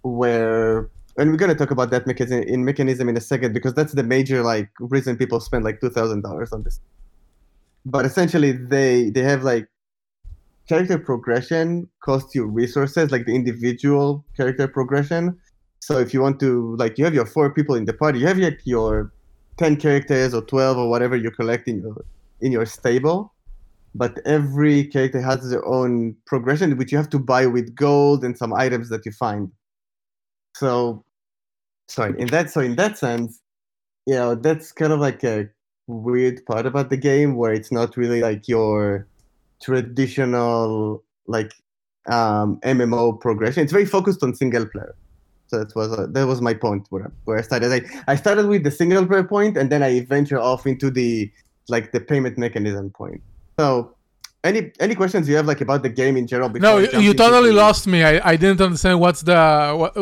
where 0.02 0.88
and 1.18 1.30
we're 1.30 1.36
gonna 1.36 1.54
talk 1.54 1.70
about 1.70 1.90
that 1.90 2.06
mechanism 2.06 2.42
in 2.42 2.64
mechanism 2.64 3.08
in 3.08 3.16
a 3.16 3.20
second 3.20 3.52
because 3.52 3.74
that's 3.74 3.92
the 3.92 4.02
major 4.02 4.42
like 4.42 4.70
reason 4.80 5.16
people 5.16 5.38
spend 5.38 5.64
like 5.64 5.80
two 5.80 5.90
thousand 5.90 6.22
dollars 6.22 6.52
on 6.52 6.62
this. 6.64 6.80
But 7.84 8.06
essentially, 8.06 8.52
they 8.52 9.10
they 9.10 9.22
have 9.22 9.44
like 9.44 9.68
character 10.70 10.98
progression 10.98 11.88
costs 12.06 12.32
you 12.36 12.44
resources, 12.46 13.10
like 13.10 13.26
the 13.26 13.34
individual 13.34 14.24
character 14.36 14.68
progression. 14.68 15.36
So 15.80 15.98
if 15.98 16.14
you 16.14 16.20
want 16.22 16.38
to, 16.40 16.76
like, 16.76 16.96
you 16.96 17.04
have 17.04 17.14
your 17.20 17.26
four 17.26 17.52
people 17.58 17.74
in 17.74 17.86
the 17.86 17.92
party, 17.92 18.20
you 18.20 18.28
have 18.28 18.38
like 18.38 18.60
your 18.64 19.12
ten 19.56 19.74
characters 19.76 20.32
or 20.32 20.42
twelve 20.42 20.76
or 20.78 20.88
whatever 20.88 21.16
you 21.16 21.30
collect 21.32 21.66
in 21.66 21.82
your 21.82 21.96
in 22.40 22.52
your 22.52 22.66
stable, 22.66 23.34
but 23.96 24.12
every 24.24 24.84
character 24.84 25.20
has 25.20 25.50
their 25.50 25.66
own 25.66 26.16
progression, 26.24 26.76
which 26.78 26.92
you 26.92 26.98
have 26.98 27.10
to 27.10 27.18
buy 27.18 27.46
with 27.46 27.74
gold 27.74 28.22
and 28.24 28.38
some 28.38 28.52
items 28.54 28.88
that 28.90 29.04
you 29.04 29.12
find. 29.12 29.50
So, 30.54 31.04
sorry, 31.88 32.14
in 32.22 32.28
that 32.28 32.50
so 32.54 32.60
in 32.60 32.76
that 32.76 32.96
sense, 32.96 33.42
you 34.06 34.14
know, 34.14 34.36
that's 34.36 34.70
kind 34.70 34.92
of 34.92 35.00
like 35.00 35.24
a 35.24 35.48
weird 35.88 36.46
part 36.46 36.64
about 36.64 36.90
the 36.90 36.96
game 37.10 37.34
where 37.34 37.52
it's 37.52 37.72
not 37.72 37.96
really 37.96 38.20
like 38.20 38.46
your 38.46 39.09
traditional 39.62 41.02
like 41.26 41.52
um, 42.06 42.58
MMO 42.62 43.20
progression. 43.20 43.62
It's 43.62 43.72
very 43.72 43.86
focused 43.86 44.22
on 44.22 44.34
single 44.34 44.66
player. 44.66 44.94
So 45.48 45.58
that 45.58 45.74
was 45.74 45.92
uh, 45.92 46.06
that 46.10 46.26
was 46.26 46.40
my 46.40 46.54
point 46.54 46.86
where 46.90 47.10
where 47.24 47.38
I 47.38 47.42
started. 47.42 47.72
I, 47.72 48.12
I 48.12 48.16
started 48.16 48.46
with 48.46 48.62
the 48.62 48.70
single 48.70 49.06
player 49.06 49.24
point, 49.24 49.56
and 49.56 49.70
then 49.70 49.82
I 49.82 50.00
venture 50.04 50.38
off 50.38 50.66
into 50.66 50.90
the 50.90 51.30
like 51.68 51.92
the 51.92 52.00
payment 52.00 52.38
mechanism 52.38 52.90
point. 52.90 53.20
So 53.58 53.96
any 54.44 54.72
any 54.78 54.94
questions 54.94 55.28
you 55.28 55.36
have 55.36 55.46
like 55.46 55.60
about 55.60 55.82
the 55.82 55.88
game 55.88 56.16
in 56.16 56.26
general? 56.26 56.50
No, 56.50 56.78
you, 56.78 57.14
totally 57.14 57.50
the... 57.50 57.56
lost 57.56 57.86
me. 57.86 58.04
I, 58.04 58.30
I 58.30 58.36
didn't 58.36 58.60
understand 58.60 59.00
what's 59.00 59.22
the 59.22 59.74
what, 59.76 59.92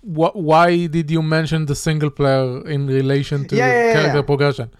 what 0.00 0.36
why 0.36 0.86
did 0.86 1.10
you 1.10 1.22
mention 1.22 1.66
the 1.66 1.76
single 1.76 2.10
player 2.10 2.66
in 2.66 2.86
relation 2.86 3.46
to 3.48 3.56
yeah, 3.56 3.66
yeah, 3.66 3.92
character 3.92 4.18
yeah. 4.18 4.22
progression? 4.22 4.70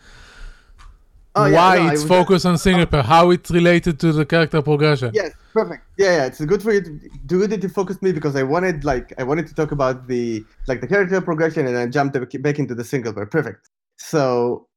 Oh, 1.35 1.51
why 1.51 1.77
yeah, 1.77 1.87
no, 1.87 1.93
it's 1.93 2.05
focused 2.05 2.45
on 2.45 2.59
single 2.59 2.85
player, 2.85 3.03
how 3.03 3.31
it's 3.31 3.51
related 3.51 3.99
to 4.01 4.13
the 4.13 4.27
character 4.27 4.61
progression. 4.61 5.13
Yes, 5.15 5.33
perfect. 5.55 5.83
Yeah, 5.97 6.17
yeah, 6.17 6.27
it's 6.27 6.45
good 6.45 6.63
for 6.63 6.73
you 6.73 6.83
to 6.83 7.01
do 7.25 7.43
it 7.43 7.59
to 7.59 7.69
focus 7.71 8.03
me 8.03 8.13
because 8.13 8.37
I 8.37 8.43
wanted 8.43 8.85
like 8.85 9.15
I 9.17 9.23
wanted 9.23 9.47
to 9.47 9.55
talk 9.55 9.73
about 9.73 10.09
the 10.09 10.45
like 10.69 10.83
the 10.83 10.87
character 10.87 11.21
progression 11.23 11.67
and 11.67 11.75
then 11.75 11.91
jump 11.91 12.13
back 12.13 12.59
into 12.59 12.75
the 12.75 12.85
single 12.85 13.15
player. 13.15 13.25
Perfect. 13.25 13.71
So 13.99 14.69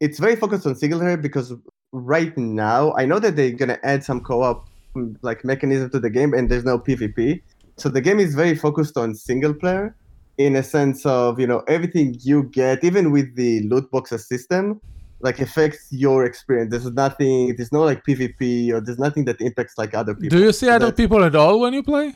it's 0.00 0.18
very 0.18 0.36
focused 0.36 0.66
on 0.66 0.74
single 0.74 1.00
player 1.00 1.18
because 1.18 1.52
right 1.92 2.36
now 2.38 2.94
I 2.94 3.04
know 3.04 3.18
that 3.18 3.36
they're 3.36 3.50
gonna 3.50 3.78
add 3.82 4.02
some 4.02 4.22
co-op 4.22 4.70
mm, 4.96 5.16
like 5.20 5.44
mechanism 5.44 5.90
to 5.90 6.00
the 6.00 6.08
game 6.08 6.32
and 6.32 6.50
there's 6.50 6.64
no 6.64 6.78
PvP. 6.78 7.42
So 7.76 7.90
the 7.90 8.00
game 8.00 8.20
is 8.20 8.34
very 8.34 8.54
focused 8.54 8.96
on 8.96 9.14
single 9.14 9.52
player 9.52 9.94
in 10.38 10.56
a 10.56 10.62
sense 10.62 11.04
of 11.04 11.38
you 11.38 11.46
know 11.46 11.62
everything 11.68 12.16
you 12.20 12.44
get 12.44 12.82
even 12.82 13.10
with 13.10 13.36
the 13.36 13.68
loot 13.68 13.90
boxes 13.90 14.26
system 14.26 14.80
like 15.20 15.40
affects 15.40 15.86
your 15.90 16.24
experience. 16.24 16.70
There's 16.70 16.90
nothing. 16.92 17.54
There's 17.56 17.72
no 17.72 17.82
like 17.82 18.04
PvP 18.04 18.72
or 18.72 18.80
there's 18.80 18.98
nothing 18.98 19.24
that 19.26 19.40
impacts 19.40 19.76
like 19.78 19.94
other 19.94 20.14
people. 20.14 20.38
Do 20.38 20.44
you 20.44 20.52
see 20.52 20.66
so 20.66 20.72
other 20.72 20.92
people 20.92 21.22
at 21.24 21.34
all 21.34 21.60
when 21.60 21.72
you 21.72 21.82
play? 21.82 22.14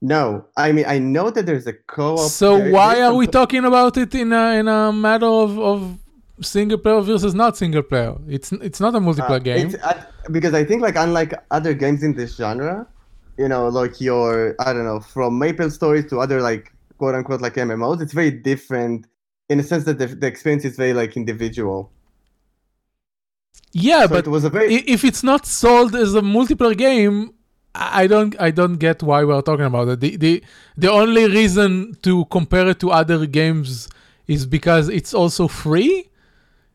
No, 0.00 0.46
I 0.56 0.72
mean 0.72 0.84
I 0.86 0.98
know 0.98 1.30
that 1.30 1.46
there's 1.46 1.66
a 1.66 1.72
co-op. 1.72 2.30
So 2.30 2.70
why 2.70 3.00
are 3.02 3.14
we 3.14 3.26
talking 3.26 3.64
about 3.64 3.96
it 3.96 4.14
in 4.14 4.32
a 4.32 4.58
in 4.58 4.68
a 4.68 4.92
matter 4.92 5.26
of, 5.26 5.58
of 5.58 5.98
single 6.40 6.78
player 6.78 7.00
versus 7.00 7.34
not 7.34 7.56
single 7.56 7.82
player? 7.82 8.16
It's 8.28 8.50
it's 8.52 8.80
not 8.80 8.94
a 8.94 9.00
multiplayer 9.00 9.36
uh, 9.36 9.38
game. 9.38 9.76
Uh, 9.82 9.94
because 10.30 10.54
I 10.54 10.64
think 10.64 10.82
like 10.82 10.96
unlike 10.96 11.34
other 11.52 11.72
games 11.72 12.02
in 12.02 12.14
this 12.14 12.36
genre, 12.36 12.86
you 13.38 13.48
know, 13.48 13.68
like 13.68 14.00
your 14.00 14.56
I 14.58 14.72
don't 14.72 14.84
know 14.84 15.00
from 15.00 15.38
Maple 15.38 15.70
Stories 15.70 16.06
to 16.10 16.18
other 16.18 16.42
like 16.42 16.72
quote 16.98 17.14
unquote 17.14 17.40
like 17.40 17.54
MMOs, 17.54 18.02
it's 18.02 18.12
very 18.12 18.32
different 18.32 19.06
in 19.48 19.58
the 19.58 19.64
sense 19.64 19.84
that 19.84 19.98
the, 19.98 20.06
the 20.06 20.26
experience 20.26 20.64
is 20.64 20.76
very 20.76 20.94
like 20.94 21.16
individual. 21.16 21.92
Yeah, 23.72 24.02
so 24.02 24.08
but 24.08 24.26
it 24.26 24.30
was 24.30 24.44
a 24.44 24.50
very... 24.50 24.74
if 24.74 25.04
it's 25.04 25.22
not 25.22 25.46
sold 25.46 25.94
as 25.94 26.14
a 26.14 26.20
multiplayer 26.20 26.76
game, 26.76 27.32
I 27.74 28.06
don't 28.06 28.38
I 28.38 28.50
don't 28.50 28.76
get 28.76 29.02
why 29.02 29.24
we're 29.24 29.40
talking 29.40 29.64
about 29.64 29.88
it. 29.88 30.00
The 30.00 30.16
the 30.16 30.44
the 30.76 30.90
only 30.90 31.26
reason 31.26 31.96
to 32.02 32.26
compare 32.26 32.68
it 32.68 32.80
to 32.80 32.90
other 32.90 33.24
games 33.26 33.88
is 34.26 34.44
because 34.44 34.88
it's 34.88 35.14
also 35.14 35.48
free. 35.48 36.10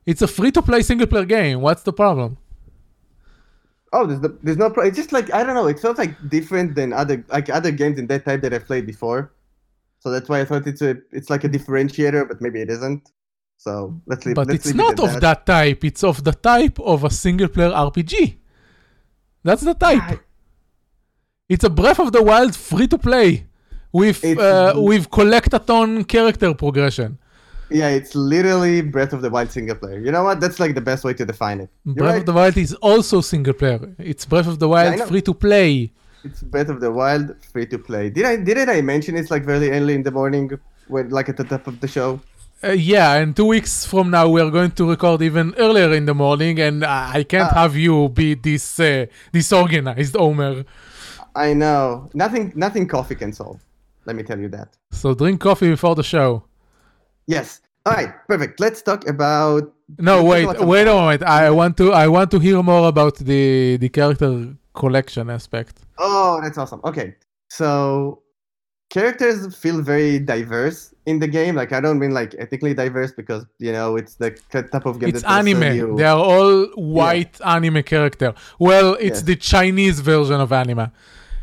It's 0.06 0.22
a 0.22 0.28
free 0.28 0.52
to 0.52 0.62
play 0.62 0.82
single 0.82 1.08
player 1.08 1.26
game. 1.26 1.62
What's 1.62 1.84
the 1.84 1.94
problem? 1.94 2.38
Oh, 3.94 4.06
there's 4.06 4.22
the, 4.22 4.38
there's 4.42 4.58
no. 4.58 4.70
Pro- 4.70 4.86
it's 4.86 4.98
just 4.98 5.12
like 5.12 5.32
I 5.34 5.44
don't 5.44 5.54
know. 5.54 5.68
It 5.68 5.80
feels 5.80 5.98
like 5.98 6.30
different 6.30 6.76
than 6.76 6.94
other 6.94 7.24
like 7.30 7.50
other 7.50 7.72
games 7.72 8.00
in 8.00 8.08
that 8.08 8.26
type 8.26 8.42
that 8.42 8.54
I've 8.54 8.66
played 8.66 8.86
before. 8.88 9.32
So 10.00 10.10
that's 10.10 10.30
why 10.30 10.42
I 10.42 10.46
thought 10.46 10.66
it's 10.66 10.82
a 10.82 10.98
it's 11.12 11.30
like 11.30 11.44
a 11.44 11.50
differentiator, 11.50 12.28
but 12.28 12.42
maybe 12.42 12.62
it 12.62 12.70
isn't. 12.70 13.12
So 13.58 14.00
let's 14.06 14.26
leave. 14.26 14.36
But 14.36 14.48
let's 14.48 14.58
it's 14.58 14.68
leave 14.68 14.76
not 14.76 14.94
it 14.94 15.06
of 15.06 15.14
that. 15.14 15.22
that. 15.22 15.46
type. 15.46 15.84
It's 15.84 16.04
of 16.04 16.24
the 16.24 16.34
type 16.34 16.80
of 16.80 17.04
a 17.04 17.10
single 17.10 17.48
player 17.48 17.72
RPG. 17.72 18.38
That's 19.44 19.62
the 19.62 19.74
type. 19.74 20.02
I... 20.04 20.20
It's 21.50 21.64
a 21.64 21.70
Breath 21.70 22.00
of 22.00 22.12
the 22.12 22.22
Wild 22.22 22.56
free 22.56 22.88
to 22.88 22.98
play 22.98 23.48
with 23.92 24.24
uh, 24.24 24.74
with 24.76 25.10
collectathon 25.10 26.08
character 26.08 26.54
progression. 26.54 27.18
Yeah, 27.70 27.90
it's 27.90 28.16
literally 28.16 28.82
Breath 28.82 29.14
of 29.14 29.22
the 29.22 29.30
Wild 29.30 29.52
single 29.52 29.76
player. 29.76 30.00
You 30.00 30.12
know 30.12 30.24
what? 30.24 30.40
That's 30.40 30.60
like 30.60 30.74
the 30.76 30.82
best 30.82 31.04
way 31.04 31.14
to 31.16 31.26
define 31.26 31.60
it. 31.62 31.70
You're 31.84 31.96
Breath 31.96 32.12
right. 32.12 32.20
of 32.20 32.26
the 32.26 32.34
Wild 32.34 32.58
is 32.58 32.74
also 32.76 33.22
single 33.22 33.54
player. 33.54 33.80
It's 33.98 34.26
Breath 34.26 34.48
of 34.48 34.60
the 34.60 34.70
Wild 34.70 34.98
yeah, 34.98 35.06
free 35.06 35.22
to 35.22 35.34
play. 35.34 35.92
It's 36.24 36.44
Breath 36.44 36.70
of 36.70 36.80
the 36.80 36.92
Wild 36.92 37.36
free 37.52 37.66
to 37.68 37.78
play. 37.78 38.10
Did 38.10 38.26
I 38.26 38.38
didn't 38.38 38.70
I 38.70 38.82
mention 38.82 39.18
it's 39.18 39.32
like 39.32 39.44
very 39.44 39.72
early 39.72 39.96
in 39.96 40.04
the 40.04 40.12
morning 40.12 40.52
when 40.88 41.10
like 41.10 41.30
at 41.30 41.38
the 41.38 41.44
top 41.44 41.68
of 41.68 41.80
the 41.80 41.88
show? 41.88 42.22
Uh, 42.64 42.72
yeah, 42.72 43.14
and 43.14 43.36
two 43.36 43.46
weeks 43.46 43.86
from 43.86 44.10
now 44.10 44.28
we 44.28 44.42
are 44.42 44.50
going 44.50 44.72
to 44.72 44.90
record 44.90 45.22
even 45.22 45.54
earlier 45.60 45.94
in 45.94 46.06
the 46.06 46.14
morning, 46.14 46.60
and 46.60 46.84
I 46.84 47.24
can't 47.24 47.52
uh, 47.52 47.56
have 47.56 47.76
you 47.76 48.10
be 48.10 48.34
this 48.34 48.80
uh, 48.80 49.06
disorganized, 49.32 50.16
Omer. 50.16 50.66
I 51.36 51.54
know 51.54 52.10
nothing. 52.16 52.52
Nothing 52.56 52.88
coffee 52.88 53.14
can 53.14 53.32
solve. 53.32 53.60
Let 54.06 54.16
me 54.16 54.24
tell 54.24 54.40
you 54.40 54.50
that. 54.50 54.76
So 54.92 55.14
drink 55.14 55.40
coffee 55.40 55.70
before 55.70 55.94
the 55.94 56.04
show. 56.04 56.46
Yes. 57.28 57.62
All 57.86 57.94
right. 57.94 58.12
Perfect. 58.28 58.60
Let's 58.60 58.82
talk 58.82 59.08
about. 59.08 59.72
No, 60.00 60.24
wait, 60.24 60.48
wait 60.60 60.88
a 60.88 60.94
moment. 60.94 61.22
I 61.24 61.52
want 61.52 61.78
to. 61.78 61.94
I 61.94 62.08
want 62.08 62.32
to 62.32 62.40
hear 62.40 62.64
more 62.64 62.88
about 62.88 63.18
the 63.18 63.78
the 63.78 63.90
character 63.90 64.56
collection 64.74 65.30
aspect. 65.30 65.78
Oh, 66.00 66.40
that's 66.42 66.58
awesome. 66.58 66.82
Okay, 66.84 67.16
so 67.50 68.24
characters 68.90 69.56
feel 69.56 69.82
very 69.82 70.20
diverse 70.20 70.94
in 71.08 71.20
the 71.20 71.28
game. 71.28 71.56
Like 71.56 71.72
I 71.74 71.80
don't 71.80 71.98
mean 71.98 72.12
like 72.12 72.36
ethnically 72.38 72.74
diverse 72.74 73.12
because 73.12 73.46
you 73.58 73.72
know 73.72 73.96
it's 73.96 74.16
the 74.16 74.32
type 74.52 74.86
of 74.86 75.00
game. 75.00 75.10
It's 75.10 75.24
anime. 75.24 75.96
They 75.96 76.04
are 76.04 76.20
all 76.20 76.66
white 76.76 77.38
yeah. 77.40 77.56
anime 77.56 77.82
character. 77.82 78.36
Well, 78.60 78.96
it's 79.00 79.24
the 79.24 79.36
Chinese 79.36 80.00
version 80.02 80.40
of 80.40 80.52
anime. 80.52 80.92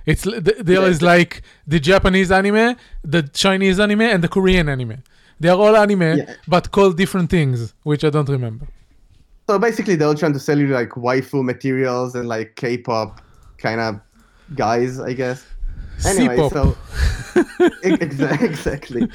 It's 0.07 0.25
there 0.25 0.83
yeah, 0.83 0.93
is 0.93 1.01
like 1.01 1.43
the 1.67 1.81
Japanese 1.81 2.31
anime, 2.31 2.77
the 3.03 3.23
Chinese 3.23 3.81
anime, 3.81 4.03
and 4.03 4.23
the 4.23 4.29
Korean 4.29 4.69
anime. 4.69 5.03
They 5.41 5.49
are 5.49 5.59
all 5.59 5.77
anime, 5.77 6.19
yeah. 6.19 6.35
but 6.47 6.71
called 6.71 6.97
different 6.97 7.31
things, 7.31 7.75
which 7.83 8.05
I 8.05 8.11
don't 8.11 8.29
remember. 8.29 8.69
So 9.49 9.59
basically, 9.59 9.97
they're 9.97 10.09
all 10.09 10.15
trying 10.15 10.35
to 10.35 10.39
sell 10.39 10.59
you 10.59 10.69
like 10.69 10.91
waifu 10.91 11.43
materials 11.43 12.15
and 12.15 12.29
like 12.29 12.55
K-pop 12.57 13.23
kind 13.57 13.81
of 13.81 14.01
guys, 14.55 15.01
I 15.01 15.15
guess. 15.15 15.45
Anyway, 16.05 16.37
C-pop. 16.37 16.53
so 16.53 16.77
exactly. 17.83 19.09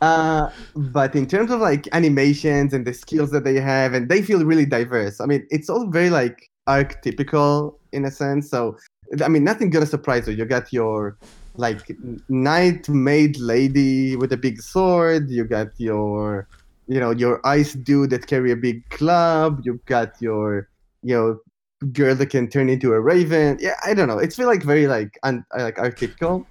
Uh, 0.00 0.50
but 0.74 1.14
in 1.14 1.26
terms 1.26 1.50
of 1.50 1.60
like 1.60 1.88
animations 1.92 2.72
and 2.72 2.86
the 2.86 2.94
skills 2.94 3.30
that 3.30 3.44
they 3.44 3.60
have, 3.60 3.94
and 3.94 4.08
they 4.08 4.22
feel 4.22 4.44
really 4.44 4.66
diverse. 4.66 5.20
I 5.20 5.26
mean, 5.26 5.46
it's 5.50 5.68
all 5.70 5.86
very 5.86 6.10
like 6.10 6.50
archetypical 6.68 7.74
in 7.92 8.04
a 8.04 8.10
sense. 8.10 8.50
So 8.50 8.76
I 9.24 9.28
mean, 9.28 9.44
nothing 9.44 9.70
gonna 9.70 9.86
surprise 9.86 10.26
you. 10.26 10.34
You 10.34 10.44
got 10.44 10.72
your 10.72 11.16
like 11.56 11.90
knight 12.28 12.88
maid 12.88 13.38
lady 13.38 14.16
with 14.16 14.32
a 14.32 14.36
big 14.36 14.60
sword. 14.62 15.30
You 15.30 15.44
got 15.44 15.68
your 15.78 16.48
you 16.88 16.98
know 16.98 17.10
your 17.10 17.40
ice 17.46 17.74
dude 17.74 18.10
that 18.10 18.26
carry 18.26 18.52
a 18.52 18.56
big 18.56 18.88
club. 18.90 19.60
You've 19.64 19.84
got 19.84 20.20
your 20.20 20.68
you 21.02 21.14
know 21.14 21.40
girl 21.92 22.14
that 22.14 22.26
can 22.26 22.48
turn 22.48 22.68
into 22.68 22.92
a 22.92 23.00
raven. 23.00 23.58
Yeah, 23.60 23.74
I 23.84 23.94
don't 23.94 24.08
know. 24.08 24.18
It's 24.18 24.36
feel 24.36 24.46
like 24.46 24.62
very 24.62 24.86
like 24.86 25.18
un, 25.22 25.44
like 25.56 25.76
archetypical, 25.76 26.46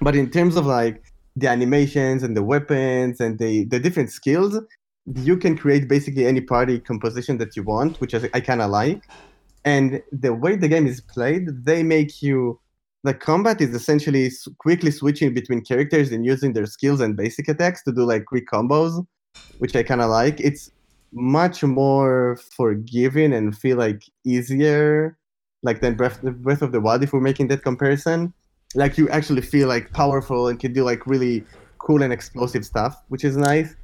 but 0.00 0.16
in 0.16 0.30
terms 0.30 0.56
of 0.56 0.66
like 0.66 1.02
the 1.36 1.48
animations 1.48 2.22
and 2.22 2.36
the 2.36 2.42
weapons 2.42 3.20
and 3.20 3.38
the 3.38 3.64
the 3.64 3.78
different 3.78 4.10
skills, 4.10 4.58
you 5.14 5.36
can 5.36 5.56
create 5.56 5.88
basically 5.88 6.26
any 6.26 6.40
party 6.40 6.78
composition 6.78 7.38
that 7.38 7.56
you 7.56 7.62
want, 7.62 8.00
which 8.00 8.14
I, 8.14 8.28
I 8.34 8.40
kind 8.40 8.62
of 8.62 8.70
like. 8.70 9.02
And 9.64 10.02
the 10.10 10.34
way 10.34 10.56
the 10.56 10.68
game 10.68 10.86
is 10.86 11.00
played, 11.00 11.64
they 11.64 11.82
make 11.82 12.20
you 12.20 12.58
the 13.04 13.14
combat 13.14 13.60
is 13.60 13.74
essentially 13.74 14.30
quickly 14.58 14.90
switching 14.90 15.34
between 15.34 15.60
characters 15.62 16.12
and 16.12 16.24
using 16.24 16.52
their 16.52 16.66
skills 16.66 17.00
and 17.00 17.16
basic 17.16 17.48
attacks 17.48 17.82
to 17.82 17.92
do 17.92 18.04
like 18.04 18.26
quick 18.26 18.46
combos, 18.46 19.04
which 19.58 19.74
I 19.74 19.82
kind 19.82 20.00
of 20.00 20.10
like. 20.10 20.40
It's 20.40 20.70
much 21.12 21.62
more 21.62 22.38
forgiving 22.56 23.32
and 23.32 23.56
feel 23.56 23.76
like 23.76 24.02
easier, 24.24 25.16
like 25.62 25.80
than 25.80 25.94
Breath, 25.94 26.20
Breath 26.22 26.62
of 26.62 26.72
the 26.72 26.80
Wild. 26.80 27.02
If 27.02 27.12
we're 27.12 27.20
making 27.20 27.48
that 27.48 27.62
comparison, 27.62 28.32
like 28.74 28.96
you 28.98 29.08
actually 29.10 29.42
feel 29.42 29.68
like 29.68 29.92
powerful 29.92 30.48
and 30.48 30.58
can 30.58 30.72
do 30.72 30.84
like 30.84 31.06
really 31.06 31.44
cool 31.78 32.02
and 32.02 32.12
explosive 32.12 32.64
stuff, 32.64 33.02
which 33.08 33.24
is 33.24 33.36
nice. 33.36 33.74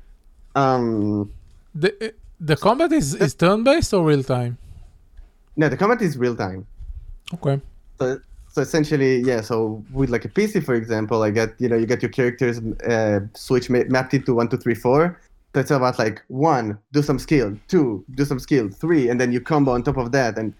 Um, 0.54 1.30
The 1.74 2.14
the 2.40 2.56
combat 2.56 2.92
is 2.92 3.14
is 3.14 3.34
turn 3.34 3.64
based 3.64 3.92
or 3.92 4.04
real 4.04 4.22
time? 4.22 4.56
no, 5.56 5.68
the 5.68 5.76
combat 5.76 6.00
is 6.02 6.16
real 6.16 6.36
time. 6.36 6.66
Okay. 7.34 7.60
So, 8.00 8.20
so 8.52 8.62
essentially, 8.62 9.20
yeah. 9.20 9.40
So 9.42 9.84
with 9.92 10.08
like 10.08 10.24
a 10.24 10.28
PC, 10.28 10.64
for 10.64 10.74
example, 10.74 11.22
I 11.22 11.30
get 11.30 11.50
you 11.58 11.68
know 11.68 11.76
you 11.76 11.86
get 11.86 12.00
your 12.02 12.10
characters 12.10 12.60
uh, 12.88 13.20
switch 13.34 13.68
ma- 13.68 13.84
mapped 13.88 14.14
into 14.14 14.34
one, 14.34 14.48
two, 14.48 14.56
three, 14.56 14.74
four. 14.74 15.20
So 15.58 15.62
it's 15.62 15.70
about 15.72 15.98
like 15.98 16.22
one, 16.28 16.78
do 16.92 17.02
some 17.02 17.18
skill, 17.18 17.58
two, 17.66 18.04
do 18.14 18.24
some 18.24 18.38
skill, 18.38 18.68
three, 18.68 19.08
and 19.08 19.20
then 19.20 19.32
you 19.32 19.40
combo 19.40 19.72
on 19.72 19.82
top 19.82 19.96
of 19.96 20.12
that, 20.12 20.38
and 20.38 20.54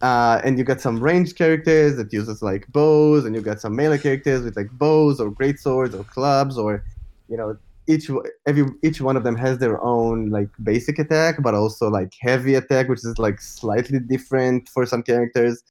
uh, 0.00 0.40
and 0.44 0.56
you 0.56 0.62
got 0.62 0.80
some 0.80 1.00
ranged 1.00 1.36
characters 1.36 1.96
that 1.96 2.12
uses 2.12 2.40
like 2.40 2.68
bows, 2.68 3.24
and 3.24 3.34
you 3.34 3.40
got 3.40 3.60
some 3.60 3.74
melee 3.74 3.98
characters 3.98 4.44
with 4.44 4.56
like 4.56 4.70
bows 4.70 5.18
or 5.18 5.28
great 5.28 5.58
swords 5.58 5.92
or 5.92 6.04
clubs, 6.04 6.56
or 6.56 6.84
you 7.28 7.36
know 7.36 7.56
each 7.88 8.08
every 8.46 8.66
each 8.84 9.00
one 9.00 9.16
of 9.16 9.24
them 9.24 9.34
has 9.34 9.58
their 9.58 9.82
own 9.82 10.30
like 10.30 10.50
basic 10.62 11.00
attack, 11.00 11.42
but 11.42 11.54
also 11.54 11.90
like 11.90 12.12
heavy 12.20 12.54
attack, 12.54 12.88
which 12.88 13.00
is 13.00 13.18
like 13.18 13.40
slightly 13.40 13.98
different 13.98 14.68
for 14.68 14.86
some 14.86 15.02
characters. 15.02 15.64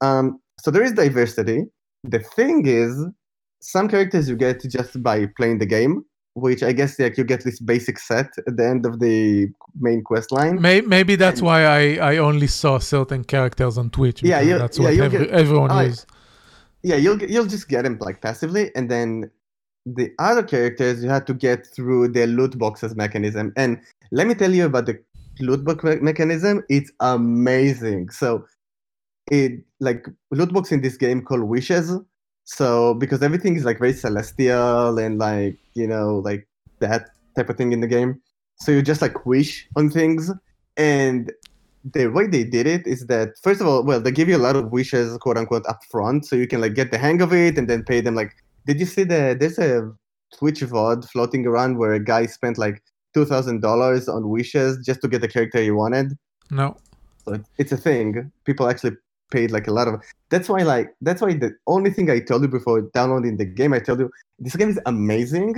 Um, 0.00 0.38
so 0.60 0.70
there 0.70 0.84
is 0.84 0.92
diversity. 0.92 1.64
The 2.04 2.20
thing 2.20 2.66
is, 2.66 3.04
some 3.58 3.88
characters 3.88 4.28
you 4.28 4.36
get 4.36 4.62
just 4.62 5.02
by 5.02 5.26
playing 5.26 5.58
the 5.58 5.66
game, 5.66 6.04
which 6.40 6.62
I 6.62 6.72
guess 6.72 6.98
like 6.98 7.16
you 7.18 7.24
get 7.24 7.44
this 7.44 7.60
basic 7.60 7.98
set 7.98 8.30
at 8.46 8.56
the 8.56 8.66
end 8.66 8.86
of 8.86 9.00
the 9.00 9.48
main 9.80 10.02
quest 10.02 10.32
line. 10.32 10.60
May, 10.60 10.80
maybe 10.80 11.16
that's 11.16 11.40
And- 11.40 11.46
why 11.46 11.64
I, 11.64 12.12
I 12.12 12.16
only 12.18 12.46
saw 12.46 12.78
certain 12.78 13.24
characters 13.24 13.78
on 13.78 13.90
Twitch. 13.90 14.22
Yeah, 14.22 14.40
you- 14.40 14.58
that's 14.58 14.78
yeah, 14.78 14.84
what 14.90 14.98
every, 15.00 15.18
get- 15.26 15.30
everyone 15.30 15.70
I- 15.70 15.84
uses. 15.84 16.06
Yeah, 16.82 16.96
you'll 16.96 17.20
you'll 17.22 17.46
just 17.46 17.68
get 17.68 17.82
them 17.82 17.98
like 18.00 18.20
passively, 18.22 18.70
and 18.76 18.88
then 18.88 19.30
the 19.84 20.12
other 20.18 20.42
characters 20.44 21.02
you 21.02 21.10
have 21.10 21.24
to 21.24 21.34
get 21.34 21.66
through 21.66 22.08
the 22.08 22.26
loot 22.26 22.56
boxes 22.56 22.94
mechanism. 22.94 23.52
And 23.56 23.80
let 24.12 24.26
me 24.28 24.34
tell 24.34 24.52
you 24.52 24.66
about 24.66 24.86
the 24.86 24.96
loot 25.40 25.64
box 25.64 25.82
me- 25.82 25.96
mechanism. 26.00 26.62
It's 26.68 26.92
amazing. 27.00 28.10
So 28.10 28.44
it 29.30 29.52
like 29.80 30.06
loot 30.30 30.52
box 30.52 30.70
in 30.72 30.80
this 30.82 30.96
game 30.96 31.22
called 31.22 31.42
wishes. 31.42 31.92
So 32.48 32.94
because 32.94 33.22
everything 33.22 33.56
is 33.56 33.66
like 33.66 33.78
very 33.78 33.92
celestial 33.92 34.98
and 34.98 35.18
like 35.18 35.58
you 35.74 35.86
know 35.86 36.22
like 36.24 36.48
that 36.78 37.10
type 37.36 37.50
of 37.50 37.58
thing 37.58 37.72
in 37.72 37.80
the 37.80 37.86
game. 37.86 38.22
So 38.60 38.72
you 38.72 38.80
just 38.80 39.02
like 39.02 39.26
wish 39.26 39.68
on 39.76 39.90
things, 39.90 40.32
and 40.78 41.30
the 41.84 42.06
way 42.06 42.26
they 42.26 42.44
did 42.44 42.66
it 42.66 42.86
is 42.86 43.06
that 43.06 43.38
first 43.42 43.60
of 43.60 43.66
all, 43.66 43.84
well, 43.84 44.00
they 44.00 44.10
give 44.10 44.30
you 44.30 44.36
a 44.36 44.44
lot 44.48 44.56
of 44.56 44.72
wishes, 44.72 45.16
quote 45.18 45.36
unquote, 45.36 45.66
up 45.66 45.80
front, 45.90 46.24
so 46.24 46.36
you 46.36 46.46
can 46.46 46.62
like 46.62 46.74
get 46.74 46.90
the 46.90 46.96
hang 46.96 47.20
of 47.20 47.34
it 47.34 47.58
and 47.58 47.68
then 47.68 47.84
pay 47.84 48.00
them. 48.00 48.14
Like, 48.14 48.32
did 48.66 48.80
you 48.80 48.86
see 48.86 49.04
the 49.04 49.36
there's 49.38 49.58
a 49.58 49.92
Twitch 50.34 50.60
VOD 50.60 51.06
floating 51.10 51.46
around 51.46 51.76
where 51.76 51.92
a 51.92 52.02
guy 52.02 52.24
spent 52.24 52.56
like 52.56 52.82
two 53.12 53.26
thousand 53.26 53.60
dollars 53.60 54.08
on 54.08 54.30
wishes 54.30 54.78
just 54.86 55.02
to 55.02 55.08
get 55.08 55.20
the 55.20 55.28
character 55.28 55.60
he 55.60 55.70
wanted? 55.70 56.16
No. 56.50 56.78
So 57.26 57.38
it's 57.58 57.72
a 57.72 57.76
thing. 57.76 58.32
People 58.46 58.70
actually 58.70 58.96
paid 59.30 59.50
like 59.50 59.66
a 59.66 59.72
lot 59.72 59.88
of. 59.88 60.02
That's 60.30 60.48
why 60.48 60.62
like 60.62 60.94
that's 61.00 61.22
why 61.22 61.34
the 61.34 61.52
only 61.66 61.90
thing 61.90 62.10
I 62.10 62.20
told 62.20 62.42
you 62.42 62.48
before 62.48 62.82
downloading 62.92 63.36
the 63.36 63.44
game, 63.44 63.72
I 63.72 63.78
told 63.78 64.00
you 64.00 64.10
this 64.38 64.56
game 64.56 64.70
is 64.70 64.80
amazing. 64.86 65.54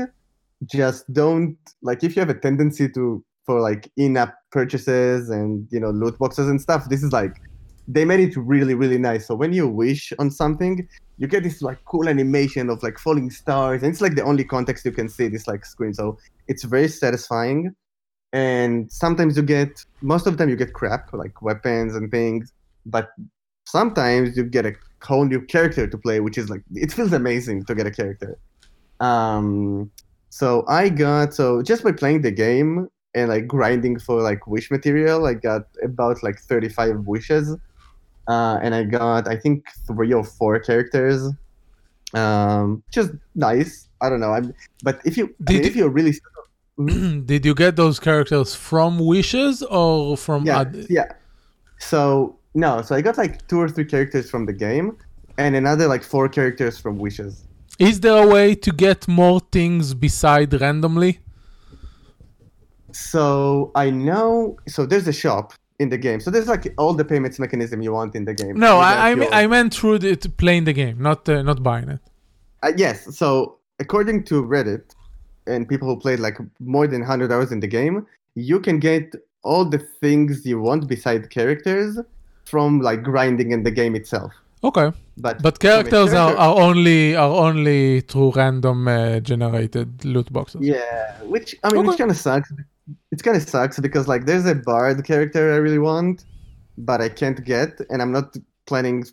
Just 0.67 1.11
don't 1.13 1.57
like 1.83 2.05
if 2.05 2.17
you 2.17 2.21
have 2.21 2.31
a 2.31 2.39
tendency 2.39 2.89
to 2.91 3.25
for 3.47 3.61
like 3.61 3.91
in-app 3.97 4.35
purchases 4.51 5.31
and 5.31 5.67
you 5.71 5.81
know 5.81 5.91
loot 5.91 6.19
boxes 6.19 6.49
and 6.49 6.61
stuff. 6.61 6.89
This 6.89 7.03
is 7.03 7.13
like 7.13 7.41
they 7.89 8.05
made 8.05 8.21
it 8.21 8.37
really 8.37 8.75
really 8.75 8.99
nice. 8.99 9.27
So 9.27 9.35
when 9.35 9.53
you 9.53 9.67
wish 9.67 10.13
on 10.19 10.31
something, 10.31 10.87
you 11.19 11.27
get 11.27 11.43
this 11.43 11.63
like 11.63 11.85
cool 11.85 12.09
animation 12.09 12.71
of 12.71 12.83
like 12.83 12.99
falling 12.99 13.31
stars, 13.31 13.83
and 13.83 13.91
it's 13.91 14.01
like 14.01 14.15
the 14.15 14.23
only 14.23 14.45
context 14.45 14.85
you 14.85 14.93
can 14.93 15.09
see 15.09 15.29
this 15.29 15.47
like 15.47 15.65
screen. 15.65 15.95
So 15.95 16.19
it's 16.49 16.65
very 16.65 16.89
satisfying. 16.89 17.75
And 18.33 18.91
sometimes 18.93 19.37
you 19.37 19.43
get 19.43 19.85
most 20.03 20.27
of 20.27 20.37
the 20.37 20.39
time 20.39 20.51
you 20.51 20.57
get 20.57 20.73
crap 20.73 21.13
like 21.13 21.43
weapons 21.43 21.97
and 21.97 22.11
things, 22.11 22.53
but 22.87 23.09
sometimes 23.71 24.37
you 24.37 24.45
get 24.45 24.67
a 24.67 24.75
whole 25.03 25.25
new 25.25 25.41
character 25.55 25.87
to 25.87 25.99
play, 25.99 26.21
which 26.21 26.37
is 26.39 26.51
like 26.51 26.63
it 26.75 26.93
feels 26.93 27.13
amazing 27.13 27.65
to 27.67 27.75
get 27.75 27.87
a 27.87 27.91
character. 27.91 28.37
Um, 29.01 29.91
so 30.29 30.65
I 30.69 30.89
got 30.89 31.35
so 31.35 31.63
just 31.63 31.83
by 31.85 31.93
playing 31.93 32.23
the 32.23 32.31
game 32.31 32.89
and 33.15 33.29
like 33.29 33.47
grinding 33.47 33.99
for 33.99 34.21
like 34.23 34.47
wish 34.47 34.71
material, 34.71 35.27
I 35.27 35.35
got 35.35 35.63
about 35.83 36.23
like 36.23 36.39
35 36.39 37.07
wishes, 37.07 37.57
uh, 38.29 38.59
and 38.63 38.75
I 38.75 38.85
got 38.85 39.27
I 39.29 39.37
think 39.37 39.65
three 39.87 40.13
or 40.13 40.25
four 40.25 40.59
characters, 40.61 41.29
um, 42.15 42.83
is 42.97 43.11
nice. 43.35 43.89
I 44.01 44.09
don't 44.09 44.21
know. 44.21 44.33
I'm, 44.33 44.55
but 44.83 45.01
if 45.05 45.17
you 45.17 45.27
I 45.27 45.53
Did 45.53 45.55
mean, 45.55 45.63
you- 45.63 45.69
if 45.71 45.77
you're 45.77 45.89
really 45.91 46.15
Did 47.27 47.45
you 47.45 47.55
get 47.55 47.77
those 47.77 47.99
characters 48.01 48.55
from 48.55 48.99
wishes 48.99 49.63
or 49.63 50.17
from 50.17 50.47
yeah 50.47 50.61
oth- 50.61 50.89
yeah 50.89 51.13
so 51.79 52.39
no 52.55 52.83
so 52.83 52.95
i 52.95 53.01
got 53.01 53.17
like 53.19 53.47
two 53.49 53.61
or 53.61 53.69
three 53.69 53.85
characters 53.85 54.31
from 54.31 54.47
the 54.47 54.53
game 54.53 54.97
and 55.39 55.55
another 55.57 55.87
like 55.87 56.03
four 56.03 56.29
characters 56.29 56.79
from 56.79 56.99
wishes 56.99 57.45
Is 57.79 58.01
there 58.01 58.23
a 58.23 58.27
way 58.27 58.55
to 58.67 58.71
get 58.73 59.09
more 59.09 59.41
things 59.53 59.95
beside 59.95 60.53
randomly? 60.61 61.21
so 62.93 63.71
i 63.75 63.89
know 63.91 64.57
so 64.69 64.85
there's 64.85 65.07
a 65.07 65.13
shop 65.13 65.53
in 65.79 65.89
the 65.89 65.97
game 65.99 66.21
so 66.21 66.31
there's 66.31 66.49
like 66.49 66.75
all 66.77 66.93
the 66.93 67.05
payments 67.05 67.39
mechanism 67.39 67.81
you 67.83 67.93
want 67.93 68.15
in 68.15 68.25
the 68.25 68.35
game 68.35 68.59
No, 68.59 68.79
I 68.79 69.11
I, 69.11 69.15
me- 69.15 69.25
your- 69.25 69.35
I 69.35 69.47
meant 69.47 69.73
through 69.75 69.99
the, 70.01 70.17
to 70.17 70.29
playing 70.29 70.65
the 70.65 70.73
game, 70.75 71.01
not 71.01 71.27
uh, 71.29 71.43
not 71.43 71.63
buying 71.63 71.89
it. 71.89 72.01
Uh, 72.63 72.73
yes 72.77 73.17
so 73.17 73.57
according 73.79 74.25
to 74.25 74.35
reddit 74.45 74.85
and 75.47 75.67
people 75.69 75.89
who 75.89 75.97
played 75.99 76.21
like 76.21 76.37
more 76.59 76.87
than 76.87 77.01
100 77.01 77.33
hours 77.33 77.51
in 77.53 77.61
the 77.61 77.67
game 77.79 78.07
you 78.35 78.61
can 78.61 78.79
get 78.79 79.15
all 79.43 79.65
the 79.65 79.79
things 80.03 80.45
you 80.45 80.61
want 80.61 80.87
beside 80.87 81.31
characters 81.31 81.99
from 82.51 82.81
like 82.81 83.03
grinding 83.03 83.53
in 83.53 83.63
the 83.63 83.71
game 83.71 83.95
itself 83.95 84.33
Okay, 84.63 84.93
but 85.17 85.41
but 85.43 85.59
characters 85.59 86.13
are, 86.13 86.37
are 86.37 86.61
only 86.61 87.17
are 87.17 87.31
only 87.31 88.03
through 88.03 88.33
random 88.33 88.87
uh, 88.89 89.21
generated 89.21 90.05
loot 90.05 90.31
boxes. 90.31 90.61
Yeah, 90.61 91.19
which 91.23 91.57
I 91.65 91.73
mean, 91.73 91.87
which 91.87 91.97
kind 91.97 92.11
of 92.11 92.17
sucks. 92.19 92.53
It 93.11 93.23
kind 93.23 93.39
of 93.39 93.49
sucks 93.49 93.81
because 93.81 94.07
like 94.07 94.27
there's 94.27 94.45
a 94.45 94.55
bard 94.55 95.03
character 95.07 95.55
I 95.55 95.57
really 95.57 95.79
want, 95.79 96.27
but 96.77 97.01
I 97.01 97.09
can't 97.09 97.43
get, 97.43 97.81
and 97.89 98.03
I'm 98.03 98.13
not 98.13 98.37
planning 98.67 99.05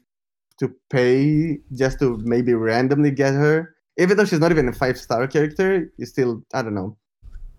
to 0.59 0.67
pay 0.89 1.59
just 1.73 1.99
to 1.99 2.17
maybe 2.17 2.53
randomly 2.53 3.11
get 3.11 3.33
her. 3.33 3.73
Even 3.97 4.17
though 4.17 4.25
she's 4.25 4.39
not 4.39 4.51
even 4.51 4.67
a 4.67 4.73
five 4.73 4.97
star 4.97 5.27
character, 5.27 5.89
you 5.95 6.05
still 6.05 6.43
I 6.53 6.61
don't 6.61 6.75
know. 6.75 6.97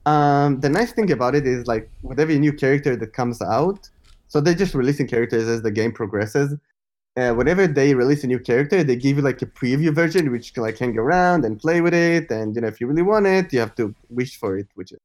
Um, 0.04 0.60
the 0.60 0.68
nice 0.68 0.92
thing 0.92 1.10
about 1.10 1.34
it 1.34 1.46
is 1.46 1.66
like 1.66 1.90
with 2.02 2.20
every 2.20 2.38
new 2.38 2.52
character 2.52 2.96
that 2.96 3.14
comes 3.14 3.40
out, 3.40 3.88
so 4.28 4.40
they're 4.40 4.54
just 4.54 4.74
releasing 4.74 5.08
characters 5.08 5.48
as 5.48 5.62
the 5.62 5.70
game 5.70 5.92
progresses. 5.92 6.54
Uh, 7.16 7.32
whenever 7.32 7.66
they 7.66 7.94
release 7.94 8.22
a 8.22 8.28
new 8.28 8.38
character, 8.38 8.84
they 8.84 8.94
give 8.94 9.16
you 9.16 9.22
like 9.22 9.42
a 9.42 9.46
preview 9.46 9.92
version 9.92 10.30
which 10.30 10.46
you 10.48 10.52
can 10.52 10.62
like 10.62 10.78
hang 10.78 10.96
around 10.96 11.44
and 11.44 11.58
play 11.58 11.80
with 11.80 11.94
it. 11.94 12.30
And 12.30 12.54
you 12.54 12.60
know, 12.60 12.68
if 12.68 12.80
you 12.80 12.86
really 12.86 13.02
want 13.02 13.26
it, 13.26 13.52
you 13.52 13.58
have 13.58 13.74
to 13.74 13.94
wish 14.08 14.38
for 14.38 14.56
it, 14.56 14.68
which 14.74 14.92
is 14.92 15.00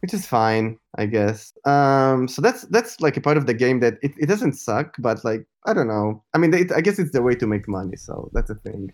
which 0.00 0.14
is 0.14 0.26
fine, 0.26 0.78
I 0.96 1.06
guess. 1.06 1.52
Um, 1.64 2.28
so 2.28 2.40
that's 2.40 2.62
that's 2.66 3.00
like 3.00 3.16
a 3.16 3.20
part 3.20 3.36
of 3.36 3.46
the 3.46 3.54
game 3.54 3.80
that 3.80 3.94
it, 4.02 4.12
it 4.16 4.26
doesn't 4.26 4.52
suck, 4.52 4.94
but 4.98 5.24
like 5.24 5.44
I 5.66 5.74
don't 5.74 5.88
know. 5.88 6.22
I 6.34 6.38
mean, 6.38 6.54
it, 6.54 6.70
I 6.72 6.80
guess 6.80 6.98
it's 6.98 7.10
the 7.10 7.22
way 7.22 7.34
to 7.34 7.46
make 7.46 7.68
money, 7.68 7.96
so 7.96 8.30
that's 8.32 8.50
a 8.50 8.54
thing. 8.54 8.92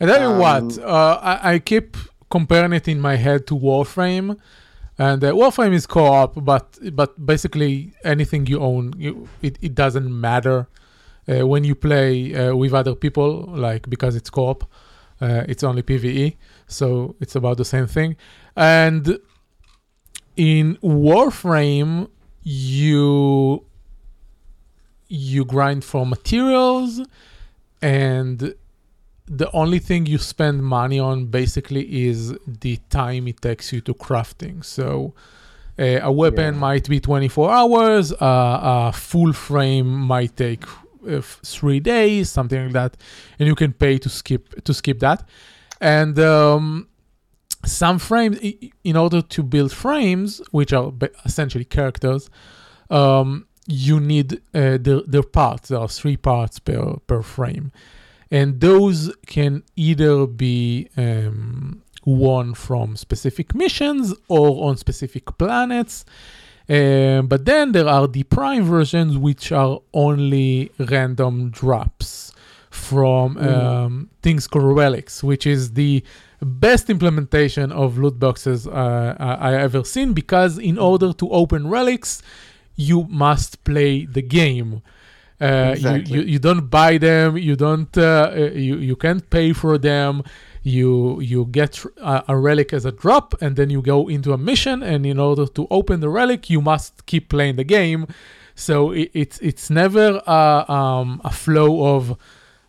I 0.00 0.06
tell 0.06 0.32
you 0.32 0.38
what, 0.38 0.78
Um, 0.78 0.84
uh, 0.84 1.18
I, 1.22 1.54
I 1.54 1.58
keep 1.58 1.96
comparing 2.30 2.72
it 2.72 2.88
in 2.88 3.00
my 3.00 3.16
head 3.16 3.46
to 3.46 3.54
Warframe, 3.54 4.38
and 4.98 5.24
uh, 5.24 5.32
Warframe 5.32 5.72
is 5.72 5.86
co-op, 5.86 6.44
but 6.44 6.78
but 6.92 7.24
basically 7.24 7.94
anything 8.04 8.46
you 8.46 8.60
own, 8.60 8.92
you, 8.98 9.28
it 9.40 9.58
it 9.62 9.74
doesn't 9.74 10.08
matter 10.20 10.68
uh, 11.28 11.46
when 11.46 11.64
you 11.64 11.74
play 11.74 12.34
uh, 12.34 12.54
with 12.54 12.74
other 12.74 12.94
people, 12.94 13.44
like 13.46 13.88
because 13.88 14.16
it's 14.16 14.28
co-op, 14.30 14.64
uh, 15.20 15.44
it's 15.48 15.62
only 15.62 15.82
PVE, 15.82 16.36
so 16.66 17.16
it's 17.20 17.34
about 17.34 17.56
the 17.56 17.64
same 17.64 17.86
thing. 17.86 18.16
And 18.56 19.18
in 20.36 20.76
Warframe, 20.82 22.08
you 22.42 23.64
you 25.08 25.44
grind 25.44 25.84
for 25.84 26.06
materials, 26.06 27.00
and 27.80 28.54
the 29.36 29.50
only 29.52 29.78
thing 29.78 30.06
you 30.06 30.18
spend 30.18 30.62
money 30.62 30.98
on 31.00 31.26
basically 31.26 31.84
is 32.08 32.34
the 32.60 32.76
time 32.90 33.28
it 33.28 33.40
takes 33.40 33.72
you 33.72 33.80
to 33.80 33.94
crafting. 33.94 34.62
So 34.64 35.14
uh, 35.78 36.00
a 36.02 36.12
weapon 36.12 36.54
Yeah. 36.54 36.60
might 36.60 36.88
be 36.88 37.00
24 37.00 37.50
hours, 37.50 38.12
uh, 38.12 38.18
a 38.20 38.92
full 38.92 39.32
frame 39.32 39.90
might 40.06 40.36
take 40.36 40.64
uh, 41.08 41.20
three 41.42 41.80
days, 41.80 42.30
something 42.30 42.62
like 42.64 42.72
that, 42.72 42.96
and 43.38 43.46
you 43.48 43.54
can 43.54 43.72
pay 43.72 43.98
to 43.98 44.08
skip 44.08 44.62
to 44.64 44.72
skip 44.74 44.98
that. 45.00 45.20
And 45.80 46.18
um, 46.18 46.86
some 47.64 47.98
frames, 47.98 48.38
in 48.84 48.96
order 48.96 49.22
to 49.22 49.42
build 49.42 49.72
frames, 49.72 50.40
which 50.50 50.72
are 50.72 50.92
essentially 51.24 51.64
characters, 51.64 52.28
um, 52.90 53.46
you 53.66 53.98
need 54.00 54.34
uh, 54.54 54.78
their, 54.78 55.00
their 55.06 55.22
parts. 55.22 55.68
There 55.68 55.78
are 55.80 55.88
three 55.88 56.16
parts 56.16 56.58
per 56.60 56.96
per 57.06 57.22
frame, 57.22 57.72
and 58.38 58.48
those 58.68 58.98
can 59.34 59.52
either 59.76 60.14
be 60.26 60.88
um, 60.96 61.82
won 62.04 62.46
from 62.66 62.96
specific 62.96 63.48
missions 63.54 64.04
or 64.28 64.48
on 64.68 64.74
specific 64.76 65.24
planets. 65.38 66.04
Um, 66.68 67.26
but 67.32 67.40
then 67.50 67.72
there 67.76 67.88
are 67.96 68.06
the 68.16 68.22
prime 68.38 68.64
versions, 68.76 69.12
which 69.28 69.52
are 69.52 69.74
only 70.06 70.70
random 70.78 71.50
drops 71.50 72.32
from 72.70 73.26
Mm. 73.36 73.42
um, 73.54 73.92
things 74.22 74.46
called 74.50 74.70
relics, 74.84 75.14
which 75.30 75.44
is 75.54 75.62
the 75.82 76.02
best 76.40 76.88
implementation 76.88 77.66
of 77.82 77.98
loot 78.02 78.16
boxes 78.18 78.60
uh, 78.66 79.14
I 79.30 79.32
I 79.50 79.52
ever 79.66 79.82
seen. 79.94 80.08
Because 80.22 80.52
in 80.70 80.78
order 80.90 81.12
to 81.20 81.26
open 81.40 81.62
relics, 81.78 82.22
you 82.88 82.98
must 83.24 83.50
play 83.64 83.92
the 84.16 84.22
game. 84.40 84.70
Uh, 85.42 85.72
Exactly. 85.74 86.14
you, 86.14 86.22
you 86.22 86.32
you 86.34 86.38
don't 86.38 86.70
buy 86.70 86.98
them. 86.98 87.36
You 87.36 87.56
don't. 87.56 87.96
Uh, 87.98 88.30
uh, 88.32 88.50
you 88.54 88.76
you 88.76 88.96
can't 88.96 89.28
pay 89.30 89.52
for 89.52 89.78
them. 89.78 90.22
You 90.62 91.20
you 91.20 91.46
get 91.50 91.84
a, 92.00 92.24
a 92.28 92.36
relic 92.36 92.72
as 92.72 92.84
a 92.84 92.92
drop, 92.92 93.34
and 93.42 93.56
then 93.56 93.68
you 93.70 93.82
go 93.82 94.08
into 94.08 94.32
a 94.32 94.38
mission. 94.38 94.82
And 94.82 95.04
in 95.04 95.18
order 95.18 95.46
to 95.46 95.66
open 95.70 96.00
the 96.00 96.08
relic, 96.08 96.48
you 96.48 96.60
must 96.62 97.04
keep 97.06 97.28
playing 97.28 97.56
the 97.56 97.64
game. 97.64 98.06
So 98.54 98.92
it, 98.92 99.10
it's 99.14 99.38
it's 99.40 99.70
never 99.70 100.22
a, 100.26 100.64
um, 100.72 101.20
a 101.24 101.30
flow 101.32 101.96
of 101.96 102.16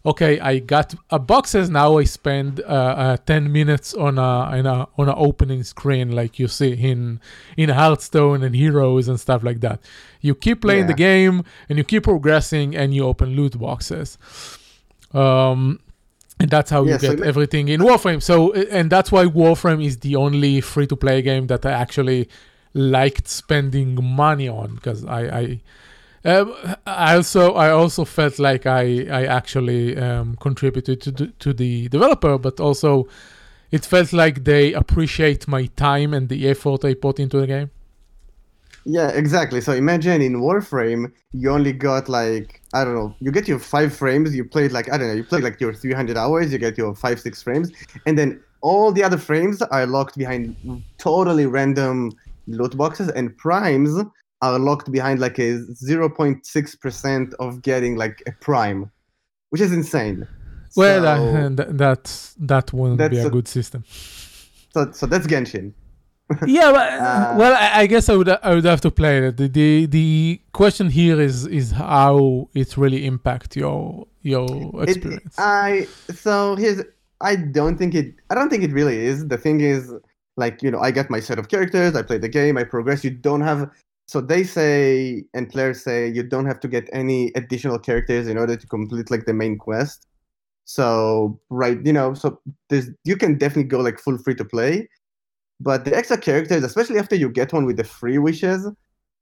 okay, 0.05 0.39
I 0.39 0.59
got 0.59 0.93
a 1.09 1.19
boxes 1.19 1.69
now. 1.69 1.97
I 1.97 2.03
spend 2.05 2.59
uh, 2.61 2.63
uh, 2.63 3.17
ten 3.25 3.51
minutes 3.51 3.93
on 3.93 4.17
a 4.17 4.57
in 4.57 4.65
a 4.65 4.87
on 4.97 5.09
a 5.09 5.15
opening 5.15 5.63
screen 5.63 6.11
like 6.11 6.39
you 6.39 6.47
see 6.47 6.73
in 6.73 7.19
in 7.57 7.69
Hearthstone 7.69 8.43
and 8.43 8.55
Heroes 8.55 9.07
and 9.07 9.19
stuff 9.19 9.43
like 9.43 9.61
that. 9.61 9.79
You 10.21 10.35
keep 10.35 10.61
playing 10.61 10.87
the 10.87 10.93
game 10.93 11.43
and 11.69 11.77
you 11.77 11.83
keep 11.83 12.03
progressing 12.03 12.75
and 12.75 12.93
you 12.93 13.05
open 13.05 13.35
loot 13.35 13.57
boxes. 13.59 14.17
Um, 15.13 15.79
and 16.39 16.49
that's 16.49 16.71
how 16.71 16.83
Yeah, 16.83 16.93
you 16.93 16.99
so 16.99 17.15
get 17.15 17.25
everything 17.25 17.67
in 17.69 17.81
Warframe. 17.81 18.21
So 18.21 18.51
and 18.53 18.89
that's 18.89 19.11
why 19.11 19.25
Warframe 19.25 19.83
is 19.85 19.99
the 19.99 20.15
only 20.15 20.61
free 20.61 20.87
to 20.87 20.95
play 20.95 21.21
game 21.21 21.47
that 21.47 21.65
I 21.65 21.71
actually 21.71 22.29
liked 22.73 23.27
spending 23.27 24.03
money 24.03 24.47
on 24.49 24.75
because 24.75 25.05
I. 25.05 25.21
I 25.39 25.61
um, 26.25 26.55
I 26.87 27.15
also 27.15 27.53
I 27.53 27.71
also 27.71 28.05
felt 28.05 28.39
like 28.39 28.65
I 28.65 29.05
I 29.09 29.25
actually 29.25 29.97
um, 29.97 30.37
contributed 30.39 31.01
to 31.01 31.11
the, 31.11 31.27
to 31.39 31.53
the 31.53 31.89
developer, 31.89 32.37
but 32.37 32.59
also 32.59 33.07
it 33.71 33.85
felt 33.85 34.13
like 34.13 34.43
they 34.43 34.73
appreciate 34.73 35.47
my 35.47 35.65
time 35.75 36.13
and 36.13 36.29
the 36.29 36.47
effort 36.47 36.85
I 36.85 36.93
put 36.93 37.19
into 37.19 37.39
the 37.39 37.47
game. 37.47 37.71
Yeah, 38.85 39.09
exactly. 39.09 39.61
So 39.61 39.71
imagine 39.73 40.21
in 40.21 40.41
Warframe, 40.41 41.11
you 41.31 41.49
only 41.49 41.73
got 41.73 42.09
like 42.09 42.61
I 42.73 42.83
don't 42.83 42.95
know, 42.95 43.15
you 43.19 43.31
get 43.31 43.47
your 43.47 43.59
five 43.59 43.93
frames. 43.93 44.35
You 44.35 44.45
played 44.45 44.71
like 44.71 44.91
I 44.91 44.97
don't 44.97 45.07
know, 45.07 45.13
you 45.13 45.23
played 45.23 45.43
like 45.43 45.59
your 45.59 45.73
300 45.73 46.17
hours. 46.17 46.51
You 46.51 46.57
get 46.57 46.77
your 46.77 46.95
five 46.95 47.19
six 47.19 47.41
frames, 47.41 47.71
and 48.05 48.17
then 48.17 48.41
all 48.61 48.91
the 48.91 49.03
other 49.03 49.17
frames 49.17 49.61
are 49.61 49.85
locked 49.85 50.17
behind 50.17 50.55
totally 50.97 51.45
random 51.45 52.11
loot 52.47 52.77
boxes, 52.77 53.09
and 53.09 53.37
primes 53.37 54.03
are 54.45 54.59
locked 54.69 54.87
behind 54.97 55.17
like 55.25 55.37
a 55.39 55.49
0.6 55.87 56.79
percent 56.83 57.33
of 57.45 57.49
getting 57.69 57.93
like 58.03 58.17
a 58.27 58.31
prime, 58.47 58.81
which 59.51 59.61
is 59.61 59.71
insane. 59.71 60.27
Well, 60.75 61.03
so, 61.03 61.37
uh, 61.37 61.49
th- 61.57 61.69
that's 61.83 62.13
that 62.51 62.65
wouldn't 62.73 63.11
be 63.11 63.17
a 63.19 63.27
a- 63.27 63.29
good 63.37 63.47
system. 63.47 63.81
so, 64.73 64.79
so 64.91 65.03
that's 65.11 65.27
Genshin. 65.27 65.67
yeah, 66.57 66.71
but, 66.77 66.87
Uh, 67.07 67.35
well, 67.41 67.53
I, 67.65 67.81
I 67.81 67.85
guess 67.87 68.05
I 68.09 68.15
would 68.15 68.29
I 68.29 68.55
would 68.55 68.65
have 68.73 68.81
to 68.81 68.91
play 68.91 69.15
it. 69.27 69.37
The, 69.37 69.47
the 69.59 69.85
the 69.97 70.41
question 70.61 70.87
here 70.89 71.19
is 71.21 71.45
is 71.59 71.71
how 71.71 72.49
it 72.53 72.69
really 72.83 73.01
impact 73.13 73.49
your 73.63 74.07
your 74.33 74.47
It- 74.83 74.89
experience. 74.89 75.35
I 75.37 75.87
so 76.25 76.55
here's 76.55 76.81
I 77.21 77.33
don't 77.35 77.77
think 77.77 77.93
it 78.01 78.07
I 78.31 78.33
don't 78.35 78.49
think 78.49 78.63
it 78.63 78.71
really 78.79 78.97
is. 79.11 79.17
The 79.33 79.37
thing 79.45 79.61
is 79.61 79.93
like 80.43 80.55
you 80.63 80.71
know 80.71 80.79
I 80.87 80.91
get 80.91 81.09
my 81.09 81.19
set 81.27 81.37
of 81.41 81.45
characters, 81.53 81.91
I 81.95 82.01
play 82.09 82.17
the 82.17 82.29
game, 82.39 82.57
I 82.57 82.63
progress. 82.75 83.03
You 83.03 83.11
don't 83.11 83.41
have 83.51 83.69
so 84.07 84.21
they 84.21 84.43
say 84.43 85.23
and 85.33 85.49
players 85.49 85.83
say 85.83 86.07
you 86.09 86.23
don't 86.23 86.45
have 86.45 86.59
to 86.61 86.67
get 86.67 86.89
any 86.93 87.31
additional 87.35 87.79
characters 87.79 88.27
in 88.27 88.37
order 88.37 88.55
to 88.55 88.67
complete 88.67 89.09
like 89.09 89.25
the 89.25 89.33
main 89.33 89.57
quest. 89.57 90.07
So 90.65 91.39
right, 91.49 91.77
you 91.85 91.93
know, 91.93 92.13
so 92.13 92.39
there's 92.69 92.89
you 93.03 93.17
can 93.17 93.37
definitely 93.37 93.69
go 93.69 93.79
like 93.79 93.99
full 93.99 94.17
free 94.17 94.35
to 94.35 94.45
play. 94.45 94.87
But 95.59 95.85
the 95.85 95.95
extra 95.95 96.17
characters, 96.17 96.63
especially 96.63 96.99
after 96.99 97.15
you 97.15 97.29
get 97.29 97.53
one 97.53 97.65
with 97.65 97.77
the 97.77 97.83
free 97.83 98.17
wishes, 98.17 98.67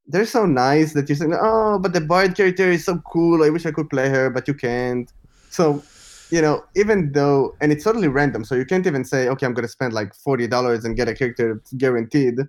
they're 0.07 0.25
so 0.25 0.45
nice 0.45 0.93
that 0.93 1.07
you're 1.07 1.15
saying, 1.15 1.35
oh, 1.39 1.79
but 1.79 1.93
the 1.93 2.01
Bard 2.01 2.35
character 2.35 2.71
is 2.71 2.85
so 2.85 2.99
cool. 3.11 3.43
I 3.43 3.49
wish 3.49 3.65
I 3.65 3.71
could 3.71 3.89
play 3.89 4.09
her, 4.09 4.29
but 4.29 4.47
you 4.47 4.53
can't. 4.53 5.11
So, 5.49 5.83
you 6.31 6.41
know, 6.41 6.63
even 6.75 7.11
though, 7.11 7.55
and 7.61 7.71
it's 7.71 7.83
totally 7.83 8.07
random, 8.07 8.43
so 8.43 8.55
you 8.55 8.65
can't 8.65 8.87
even 8.87 9.05
say, 9.05 9.27
okay, 9.29 9.45
I'm 9.45 9.53
going 9.53 9.65
to 9.65 9.71
spend 9.71 9.93
like 9.93 10.13
$40 10.15 10.83
and 10.83 10.95
get 10.95 11.07
a 11.07 11.13
character 11.13 11.61
guaranteed. 11.77 12.39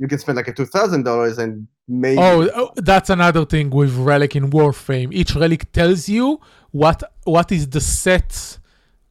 You 0.00 0.08
can 0.08 0.18
spend 0.18 0.36
like 0.40 0.48
a 0.48 0.52
$2,000 0.52 1.38
and 1.42 1.52
maybe. 1.86 2.18
Oh, 2.26 2.48
oh, 2.60 2.70
that's 2.90 3.10
another 3.18 3.44
thing 3.44 3.66
with 3.70 3.92
relic 4.10 4.32
in 4.34 4.44
Warframe. 4.50 5.08
Each 5.20 5.32
relic 5.42 5.62
tells 5.72 6.08
you 6.08 6.40
what 6.80 6.98
what 7.34 7.48
is 7.58 7.64
the 7.76 7.82
set 8.02 8.32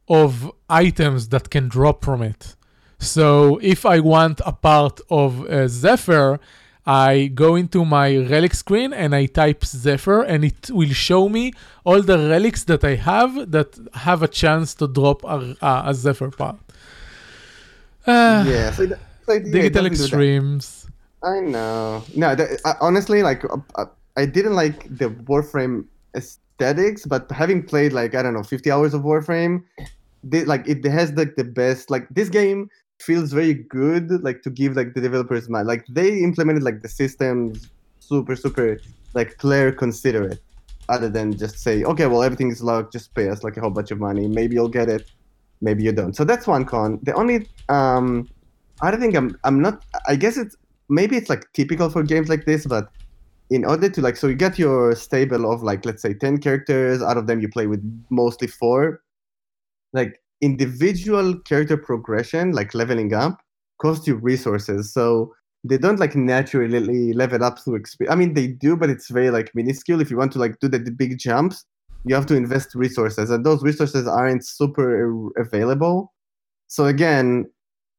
of 0.08 0.32
items 0.68 1.20
that 1.32 1.44
can 1.54 1.64
drop 1.76 2.04
from 2.04 2.20
it. 2.32 2.42
So 2.98 3.24
if 3.74 3.80
I 3.86 4.00
want 4.00 4.36
a 4.44 4.54
part 4.68 4.96
of 5.22 5.30
uh, 5.46 5.68
Zephyr, 5.68 6.28
I 6.84 7.30
go 7.42 7.50
into 7.62 7.84
my 7.84 8.08
relic 8.34 8.54
screen 8.54 8.90
and 8.92 9.14
I 9.14 9.26
type 9.26 9.60
Zephyr, 9.64 10.20
and 10.32 10.44
it 10.50 10.70
will 10.78 10.94
show 11.08 11.28
me 11.28 11.52
all 11.84 12.00
the 12.02 12.18
relics 12.18 12.64
that 12.64 12.82
I 12.82 12.96
have 12.96 13.32
that 13.52 13.70
have 14.06 14.20
a 14.24 14.28
chance 14.42 14.74
to 14.80 14.88
drop 14.88 15.22
a, 15.22 15.56
a, 15.62 15.72
a 15.90 15.94
Zephyr 15.94 16.30
part. 16.30 16.58
Ah, 18.06 18.44
yeah. 18.44 18.70
So, 18.72 18.82
it- 18.84 18.98
so 19.26 19.32
it- 19.32 19.46
yeah, 19.46 19.52
digital 19.52 19.82
doesn't 19.88 19.92
do 19.92 19.96
that. 19.98 20.04
extremes. 20.04 20.79
I 21.22 21.40
know. 21.40 22.02
No, 22.16 22.34
that, 22.34 22.60
I, 22.64 22.74
honestly, 22.80 23.22
like 23.22 23.44
uh, 23.44 23.58
uh, 23.74 23.86
I 24.16 24.26
didn't 24.26 24.54
like 24.54 24.84
the 24.96 25.10
Warframe 25.10 25.86
aesthetics, 26.14 27.06
but 27.06 27.30
having 27.30 27.62
played 27.62 27.92
like 27.92 28.14
I 28.14 28.22
don't 28.22 28.34
know, 28.34 28.42
50 28.42 28.70
hours 28.70 28.94
of 28.94 29.02
Warframe, 29.02 29.62
they, 30.24 30.44
like 30.44 30.66
it 30.66 30.84
has 30.84 31.12
like 31.12 31.36
the 31.36 31.44
best. 31.44 31.90
Like 31.90 32.08
this 32.08 32.28
game 32.28 32.70
feels 33.00 33.32
very 33.32 33.54
good. 33.54 34.22
Like 34.22 34.42
to 34.42 34.50
give 34.50 34.76
like 34.76 34.94
the 34.94 35.00
developers 35.00 35.48
mind. 35.48 35.66
Like 35.66 35.84
they 35.88 36.18
implemented 36.20 36.62
like 36.62 36.80
the 36.80 36.88
systems 36.88 37.68
super 37.98 38.34
super 38.34 38.78
like 39.14 39.38
player 39.38 39.72
considerate, 39.72 40.40
other 40.88 41.08
than 41.08 41.36
just 41.36 41.58
say 41.58 41.84
okay, 41.84 42.06
well 42.06 42.22
everything 42.22 42.50
is 42.50 42.62
locked, 42.62 42.92
just 42.92 43.14
pay 43.14 43.28
us 43.28 43.44
like 43.44 43.56
a 43.58 43.60
whole 43.60 43.70
bunch 43.70 43.90
of 43.90 44.00
money. 44.00 44.26
Maybe 44.26 44.54
you'll 44.54 44.68
get 44.68 44.88
it, 44.88 45.10
maybe 45.60 45.82
you 45.82 45.92
don't. 45.92 46.16
So 46.16 46.24
that's 46.24 46.46
one 46.46 46.64
con. 46.64 46.98
The 47.02 47.12
only 47.14 47.46
um, 47.68 48.26
I 48.80 48.90
don't 48.90 49.00
think 49.00 49.14
I'm 49.14 49.36
I'm 49.44 49.60
not. 49.60 49.84
I 50.08 50.16
guess 50.16 50.36
it's 50.36 50.56
maybe 50.90 51.16
it's 51.16 51.30
like 51.30 51.44
typical 51.54 51.88
for 51.88 52.02
games 52.02 52.28
like 52.28 52.44
this, 52.44 52.66
but 52.66 52.90
in 53.50 53.64
order 53.64 53.88
to 53.88 54.00
like, 54.00 54.16
so 54.16 54.26
you 54.26 54.34
get 54.34 54.58
your 54.58 54.94
stable 54.94 55.50
of 55.50 55.62
like, 55.62 55.84
let's 55.84 56.02
say 56.02 56.14
10 56.14 56.38
characters, 56.38 57.02
out 57.02 57.16
of 57.16 57.26
them 57.26 57.40
you 57.40 57.48
play 57.48 57.66
with 57.66 57.82
mostly 58.10 58.46
four. 58.46 59.02
Like 59.92 60.20
individual 60.40 61.38
character 61.40 61.76
progression, 61.76 62.52
like 62.52 62.74
leveling 62.74 63.12
up, 63.14 63.40
costs 63.80 64.06
you 64.06 64.16
resources. 64.16 64.92
So 64.92 65.34
they 65.64 65.78
don't 65.78 65.98
like 65.98 66.14
naturally 66.14 67.12
level 67.12 67.44
up 67.44 67.58
through 67.58 67.76
experience. 67.76 68.12
I 68.12 68.16
mean, 68.16 68.34
they 68.34 68.46
do, 68.46 68.76
but 68.76 68.90
it's 68.90 69.10
very 69.10 69.30
like 69.30 69.54
minuscule. 69.54 70.00
If 70.00 70.10
you 70.10 70.16
want 70.16 70.32
to 70.32 70.38
like 70.38 70.58
do 70.60 70.68
the, 70.68 70.78
the 70.78 70.90
big 70.90 71.18
jumps, 71.18 71.64
you 72.04 72.14
have 72.14 72.26
to 72.26 72.34
invest 72.34 72.74
resources, 72.74 73.28
and 73.28 73.44
those 73.44 73.62
resources 73.62 74.06
aren't 74.08 74.46
super 74.46 75.12
uh, 75.12 75.42
available. 75.42 76.14
So 76.68 76.86
again, 76.86 77.50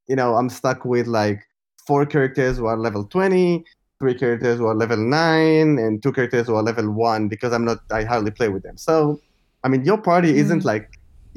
you 0.07 0.15
know, 0.15 0.35
I'm 0.35 0.49
stuck 0.49 0.85
with 0.85 1.05
like 1.05 1.43
four 1.91 2.05
characters 2.05 2.57
who 2.57 2.67
are 2.71 2.77
level 2.77 3.03
20, 3.03 3.65
three 3.99 4.15
characters 4.23 4.57
who 4.59 4.65
are 4.71 4.75
level 4.83 4.95
9, 4.97 5.77
and 5.83 6.01
two 6.03 6.13
characters 6.17 6.47
who 6.47 6.55
are 6.55 6.63
level 6.63 6.89
1 6.89 7.27
because 7.27 7.51
I'm 7.51 7.65
not, 7.65 7.79
I 7.91 8.03
hardly 8.11 8.31
play 8.31 8.47
with 8.47 8.63
them. 8.63 8.77
So, 8.77 9.19
I 9.65 9.67
mean, 9.71 9.83
your 9.83 9.97
party 10.11 10.31
isn't 10.43 10.61
Mm. 10.61 10.71
like 10.73 10.87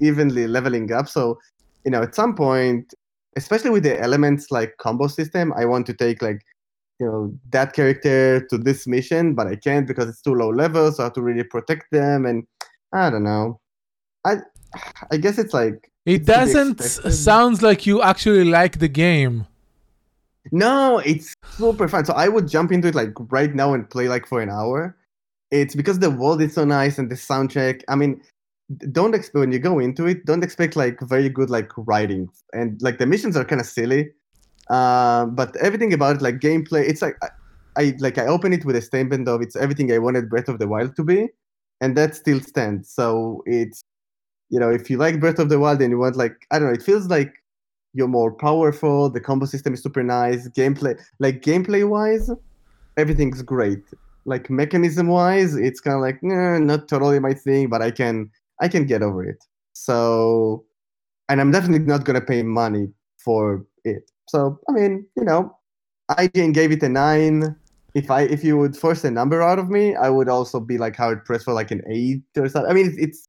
evenly 0.08 0.46
leveling 0.46 0.92
up. 0.98 1.08
So, 1.08 1.22
you 1.84 1.90
know, 1.92 2.02
at 2.06 2.14
some 2.14 2.32
point, 2.36 2.94
especially 3.36 3.70
with 3.76 3.82
the 3.82 4.00
elements 4.00 4.42
like 4.58 4.70
combo 4.84 5.06
system, 5.08 5.52
I 5.60 5.64
want 5.72 5.86
to 5.90 5.94
take 6.04 6.22
like 6.28 6.40
you 7.00 7.06
know 7.08 7.20
that 7.56 7.68
character 7.78 8.18
to 8.50 8.56
this 8.68 8.86
mission, 8.86 9.34
but 9.38 9.46
I 9.52 9.56
can't 9.66 9.86
because 9.90 10.06
it's 10.10 10.22
too 10.22 10.36
low 10.42 10.50
level, 10.64 10.84
so 10.92 10.98
I 11.02 11.06
have 11.06 11.14
to 11.14 11.22
really 11.30 11.46
protect 11.54 11.84
them. 11.90 12.18
And 12.30 12.38
I 12.92 13.10
don't 13.12 13.26
know. 13.32 13.46
I 14.30 14.32
I 15.12 15.16
guess 15.24 15.36
it's 15.42 15.54
like 15.62 15.76
It 16.06 16.22
doesn't 16.36 16.78
sounds 17.30 17.58
like 17.68 17.80
you 17.88 17.96
actually 18.10 18.44
like 18.60 18.74
the 18.78 18.92
game. 19.06 19.36
No, 20.52 20.98
it's 20.98 21.34
super 21.56 21.88
fun. 21.88 22.04
So 22.04 22.12
I 22.12 22.28
would 22.28 22.48
jump 22.48 22.72
into 22.72 22.88
it 22.88 22.94
like 22.94 23.12
right 23.30 23.54
now 23.54 23.74
and 23.74 23.88
play 23.88 24.08
like 24.08 24.26
for 24.26 24.42
an 24.42 24.50
hour. 24.50 24.96
It's 25.50 25.74
because 25.74 25.98
the 25.98 26.10
world 26.10 26.42
is 26.42 26.54
so 26.54 26.64
nice 26.64 26.98
and 26.98 27.10
the 27.10 27.14
soundtrack. 27.14 27.82
I 27.88 27.94
mean, 27.94 28.20
don't 28.92 29.14
expect 29.14 29.36
when 29.36 29.52
you 29.52 29.58
go 29.58 29.78
into 29.78 30.06
it, 30.06 30.24
don't 30.24 30.42
expect 30.42 30.76
like 30.76 31.00
very 31.02 31.28
good 31.28 31.50
like 31.50 31.70
writing 31.76 32.28
and 32.52 32.80
like 32.82 32.98
the 32.98 33.06
missions 33.06 33.36
are 33.36 33.44
kind 33.44 33.60
of 33.60 33.66
silly. 33.66 34.10
Um, 34.70 35.34
but 35.34 35.54
everything 35.56 35.92
about 35.92 36.16
it, 36.16 36.22
like 36.22 36.36
gameplay, 36.36 36.88
it's 36.88 37.02
like 37.02 37.16
I, 37.22 37.28
I 37.76 37.94
like 37.98 38.18
I 38.18 38.26
open 38.26 38.52
it 38.52 38.64
with 38.64 38.76
a 38.76 38.82
statement 38.82 39.28
of 39.28 39.42
it's 39.42 39.56
everything 39.56 39.92
I 39.92 39.98
wanted 39.98 40.30
Breath 40.30 40.48
of 40.48 40.58
the 40.58 40.68
Wild 40.68 40.96
to 40.96 41.04
be, 41.04 41.28
and 41.80 41.96
that 41.96 42.14
still 42.14 42.40
stands. 42.40 42.90
So 42.90 43.42
it's 43.46 43.82
you 44.48 44.58
know 44.58 44.70
if 44.70 44.88
you 44.88 44.96
like 44.96 45.20
Breath 45.20 45.38
of 45.38 45.50
the 45.50 45.58
Wild 45.58 45.82
and 45.82 45.90
you 45.90 45.98
want 45.98 46.16
like 46.16 46.46
I 46.50 46.58
don't 46.58 46.68
know, 46.68 46.74
it 46.74 46.82
feels 46.82 47.08
like 47.08 47.34
you're 47.94 48.08
more 48.08 48.32
powerful. 48.32 49.08
The 49.08 49.20
combo 49.20 49.46
system 49.46 49.72
is 49.72 49.82
super 49.82 50.02
nice. 50.02 50.48
Gameplay, 50.48 51.00
like 51.20 51.40
gameplay 51.40 51.88
wise, 51.88 52.30
everything's 52.96 53.40
great. 53.40 53.82
Like 54.26 54.50
mechanism 54.50 55.06
wise, 55.06 55.54
it's 55.54 55.80
kind 55.80 55.94
of 55.94 56.02
like 56.02 56.16
eh, 56.24 56.58
not 56.58 56.88
totally 56.88 57.20
my 57.20 57.32
thing, 57.32 57.68
but 57.68 57.80
I 57.80 57.90
can 57.90 58.30
I 58.60 58.68
can 58.68 58.84
get 58.84 59.02
over 59.02 59.24
it. 59.24 59.42
So, 59.72 60.64
and 61.28 61.40
I'm 61.40 61.50
definitely 61.50 61.86
not 61.86 62.04
gonna 62.04 62.20
pay 62.20 62.42
money 62.42 62.88
for 63.18 63.64
it. 63.84 64.10
So 64.28 64.58
I 64.68 64.72
mean, 64.72 65.06
you 65.16 65.24
know, 65.24 65.56
IGN 66.10 66.52
gave 66.52 66.72
it 66.72 66.82
a 66.82 66.88
nine. 66.88 67.54
If 67.94 68.10
I 68.10 68.22
if 68.22 68.42
you 68.42 68.58
would 68.58 68.76
force 68.76 69.04
a 69.04 69.10
number 69.10 69.40
out 69.40 69.60
of 69.60 69.68
me, 69.70 69.94
I 69.94 70.10
would 70.10 70.28
also 70.28 70.58
be 70.58 70.78
like 70.78 70.96
hard 70.96 71.24
pressed 71.24 71.44
for 71.44 71.52
like 71.52 71.70
an 71.70 71.82
eight 71.88 72.22
or 72.36 72.48
something. 72.48 72.70
I 72.70 72.74
mean, 72.74 72.86
it's 72.86 72.98
it's, 72.98 73.28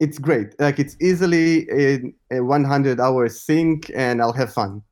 it's 0.00 0.18
great. 0.18 0.48
Like 0.60 0.78
it's 0.78 0.96
easily 1.00 1.68
a, 1.70 2.12
a 2.30 2.40
100 2.40 3.00
hour 3.00 3.28
sync, 3.28 3.90
and 3.94 4.20
I'll 4.20 4.32
have 4.32 4.52
fun. 4.52 4.82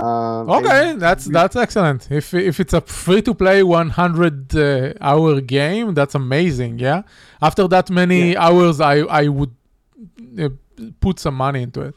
Um, 0.00 0.48
Okay, 0.48 0.90
and- 0.90 1.02
that's 1.02 1.24
that's 1.24 1.56
excellent. 1.56 2.10
If 2.10 2.32
if 2.34 2.60
it's 2.60 2.72
a 2.72 2.80
free 2.80 3.22
to 3.22 3.34
play 3.34 3.62
100 3.64 4.54
uh, 4.54 4.92
hour 5.00 5.40
game, 5.40 5.92
that's 5.94 6.14
amazing. 6.14 6.78
Yeah. 6.78 7.02
After 7.42 7.66
that 7.68 7.90
many 7.90 8.36
hours, 8.36 8.80
I 8.80 9.00
I 9.22 9.26
would 9.28 9.50
uh, 10.38 10.50
put 11.00 11.18
some 11.18 11.34
money 11.34 11.62
into 11.62 11.80
it, 11.80 11.94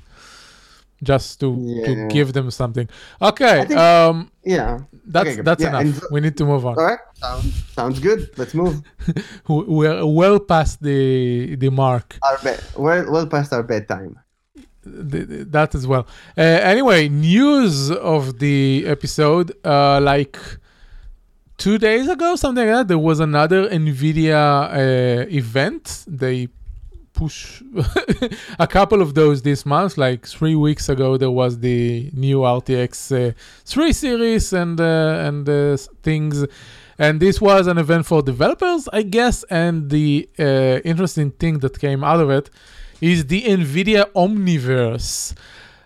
just 1.03 1.39
to 1.39 1.47
to 1.85 2.07
give 2.09 2.33
them 2.33 2.51
something. 2.51 2.87
Okay. 3.21 3.65
Think- 3.65 3.79
um, 3.79 4.31
yeah. 4.43 4.79
that's 5.05 5.29
Okay, 5.29 5.41
that's 5.41 5.63
yeah, 5.63 5.79
enough. 5.81 6.01
we 6.11 6.19
need 6.21 6.37
to 6.37 6.45
move 6.45 6.63
on. 6.65 6.75
All 6.77 6.85
right. 6.85 6.99
Sounds, 7.15 7.63
sounds 7.73 7.99
good. 7.99 8.29
Let's 8.37 8.53
move. 8.53 8.81
We- 9.49 9.65
We're 9.77 10.05
well 10.05 10.39
past 10.39 10.81
the 10.81 11.55
the 11.55 11.69
mark. 11.69 12.17
Our 12.27 12.37
bed. 12.45 12.59
Well, 12.77 13.11
well 13.11 13.27
past 13.27 13.51
our 13.53 13.63
bedtime. 13.63 14.19
th- 15.11 15.27
th- 15.29 15.47
that 15.55 15.75
as 15.75 15.85
well. 15.91 16.05
Uh, 16.37 16.41
anyway, 16.73 17.09
news 17.09 17.91
of 18.13 18.39
the 18.39 18.83
episode, 18.95 19.47
uh, 19.65 19.99
like 20.01 20.37
two 21.57 21.77
days 21.77 22.07
ago, 22.07 22.35
something 22.35 22.65
like 22.65 22.75
that, 22.75 22.87
there 22.87 22.97
was 23.09 23.19
another 23.19 23.69
NVIDIA 23.69 24.41
uh, 24.41 25.25
event. 25.29 26.03
They 26.07 26.47
push 27.13 27.61
a 28.59 28.67
couple 28.67 29.01
of 29.01 29.13
those 29.13 29.41
this 29.41 29.65
month. 29.65 29.97
Like 29.97 30.25
three 30.27 30.55
weeks 30.55 30.89
ago, 30.89 31.17
there 31.17 31.31
was 31.31 31.59
the 31.59 32.09
new 32.13 32.39
RTX 32.39 33.29
uh, 33.29 33.33
3 33.65 33.93
series 33.93 34.53
and 34.53 34.79
uh, 34.79 35.27
and 35.27 35.47
uh, 35.47 35.77
things. 36.03 36.45
And 36.97 37.19
this 37.19 37.41
was 37.41 37.65
an 37.67 37.77
event 37.77 38.05
for 38.05 38.21
developers, 38.21 38.87
I 38.93 39.01
guess. 39.01 39.43
And 39.49 39.89
the 39.89 40.29
uh, 40.37 40.79
interesting 40.85 41.31
thing 41.31 41.59
that 41.59 41.79
came 41.79 42.03
out 42.03 42.19
of 42.19 42.29
it 42.29 42.49
is 43.01 43.25
the 43.25 43.41
NVIDIA 43.41 44.05
Omniverse, 44.13 45.33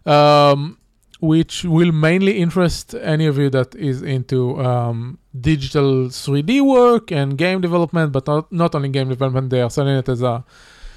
um, 0.06 0.78
which 1.22 1.64
will 1.64 1.94
mainly 1.94 2.38
interest 2.40 2.94
any 2.96 3.26
of 3.28 3.38
you 3.38 3.50
that 3.50 3.74
is 3.76 4.02
into 4.02 4.60
um, 4.62 5.18
digital 5.40 6.08
3D 6.08 6.62
work 6.62 7.12
and 7.12 7.38
game 7.38 7.62
development, 7.62 8.12
but 8.12 8.28
not, 8.28 8.52
not 8.52 8.76
only 8.76 8.90
game 8.90 9.08
development, 9.08 9.50
they 9.50 9.62
are 9.62 9.70
selling 9.70 9.98
it 9.98 10.10
as 10.10 10.22
a 10.22 10.44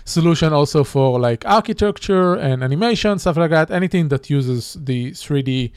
solution 0.09 0.53
also 0.53 0.85
for 0.85 1.21
like 1.21 1.45
architecture 1.47 2.35
and 2.35 2.63
animation, 2.63 3.19
stuff 3.19 3.37
like 3.37 3.51
that, 3.51 3.71
anything 3.71 4.09
that 4.09 4.31
uses 4.31 4.77
the 4.81 5.13
3D 5.13 5.73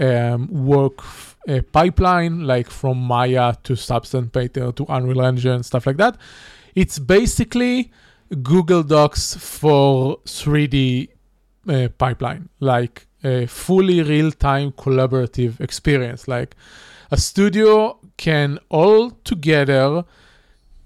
um, 0.00 0.48
work 0.48 1.02
uh, 1.48 1.60
pipeline, 1.72 2.44
like 2.44 2.68
from 2.68 2.98
Maya 2.98 3.54
to 3.64 3.76
Substance 3.76 4.30
Painter 4.32 4.72
to 4.72 4.84
Unreal 4.88 5.22
Engine, 5.22 5.62
stuff 5.62 5.86
like 5.86 5.96
that. 5.96 6.16
It's 6.74 6.98
basically 6.98 7.90
Google 8.42 8.82
Docs 8.82 9.36
for 9.36 10.18
3D 10.26 11.08
uh, 11.68 11.88
pipeline, 11.96 12.48
like 12.60 13.06
a 13.24 13.46
fully 13.46 14.02
real-time 14.02 14.72
collaborative 14.72 15.60
experience. 15.60 16.28
Like 16.28 16.54
a 17.10 17.16
studio 17.16 17.98
can 18.16 18.58
all 18.68 19.10
together 19.24 20.04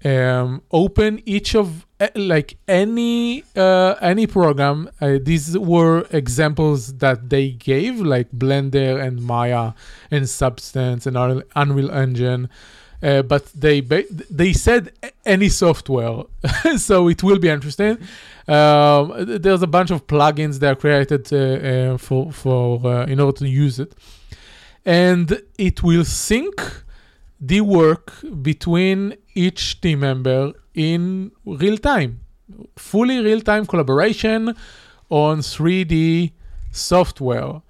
um, 0.05 0.61
open 0.71 1.21
each 1.25 1.55
of 1.55 1.85
like 2.15 2.57
any 2.67 3.43
uh, 3.55 3.95
any 4.01 4.27
program. 4.27 4.89
Uh, 5.01 5.19
these 5.21 5.57
were 5.57 6.05
examples 6.11 6.97
that 6.97 7.29
they 7.29 7.51
gave, 7.51 7.99
like 7.99 8.31
Blender 8.31 9.01
and 9.01 9.21
Maya 9.21 9.73
and 10.11 10.27
Substance 10.29 11.05
and 11.05 11.17
Unreal- 11.55 11.91
Engine. 11.91 12.49
Uh, 13.01 13.21
but 13.21 13.47
they 13.47 13.81
they 14.29 14.53
said 14.53 14.91
any 15.25 15.49
software, 15.49 16.23
so 16.77 17.09
it 17.09 17.21
will 17.21 17.37
be 17.39 17.49
interesting. 17.49 17.97
Um, 18.47 19.13
there's 19.41 19.61
a 19.61 19.67
bunch 19.67 19.91
of 19.91 20.07
plugins 20.07 20.59
that 20.59 20.71
are 20.71 20.75
created 20.75 21.31
uh, 21.33 21.37
uh, 21.37 21.97
for 21.97 22.31
for 22.31 22.79
uh, 22.85 23.05
in 23.05 23.19
order 23.19 23.37
to 23.39 23.49
use 23.49 23.77
it, 23.77 23.93
and 24.85 25.41
it 25.57 25.83
will 25.83 26.05
sync 26.05 26.83
the 27.41 27.59
work 27.59 28.13
between 28.41 29.15
each 29.35 29.81
team 29.81 29.99
member 30.01 30.53
in 30.73 31.31
real 31.45 31.77
time, 31.77 32.21
fully 32.75 33.19
real 33.19 33.41
time 33.41 33.65
collaboration 33.65 34.55
on 35.09 35.39
3D 35.39 36.31
software. 36.71 37.61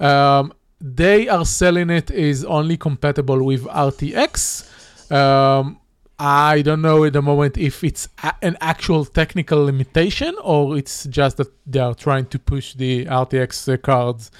Um, 0.00 0.52
they 0.80 1.28
are 1.28 1.44
selling 1.44 1.90
it 1.90 2.10
is 2.10 2.44
only 2.44 2.76
compatible 2.76 3.42
with 3.44 3.64
RTX. 3.66 4.64
Um, 5.10 5.78
I 6.20 6.62
don't 6.62 6.82
know 6.82 7.04
at 7.04 7.12
the 7.12 7.22
moment 7.22 7.56
if 7.56 7.84
it's 7.84 8.08
a- 8.22 8.34
an 8.42 8.56
actual 8.60 9.04
technical 9.04 9.64
limitation 9.64 10.34
or 10.42 10.76
it's 10.76 11.04
just 11.04 11.36
that 11.36 11.48
they 11.66 11.80
are 11.80 11.94
trying 11.94 12.26
to 12.26 12.38
push 12.38 12.74
the 12.74 13.06
RTX 13.06 13.80
cards, 13.82 14.30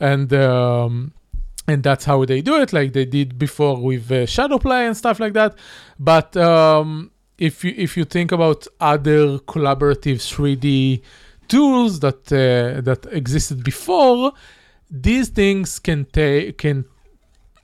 and 0.00 0.32
um, 0.32 1.12
and 1.68 1.82
that's 1.82 2.06
how 2.06 2.24
they 2.24 2.40
do 2.40 2.60
it, 2.60 2.72
like 2.72 2.94
they 2.94 3.04
did 3.04 3.38
before 3.38 3.76
with 3.80 4.10
uh, 4.10 4.24
Shadowplay 4.24 4.86
and 4.86 4.96
stuff 4.96 5.20
like 5.20 5.34
that. 5.34 5.54
But 5.98 6.36
um, 6.36 7.10
if 7.38 7.62
you 7.62 7.74
if 7.76 7.96
you 7.96 8.04
think 8.04 8.32
about 8.32 8.66
other 8.80 9.38
collaborative 9.40 10.20
3D 10.32 11.02
tools 11.46 12.00
that 12.00 12.32
uh, 12.32 12.80
that 12.80 13.06
existed 13.12 13.62
before, 13.62 14.32
these 14.90 15.28
things 15.28 15.78
can 15.78 16.06
take 16.06 16.58
can 16.58 16.86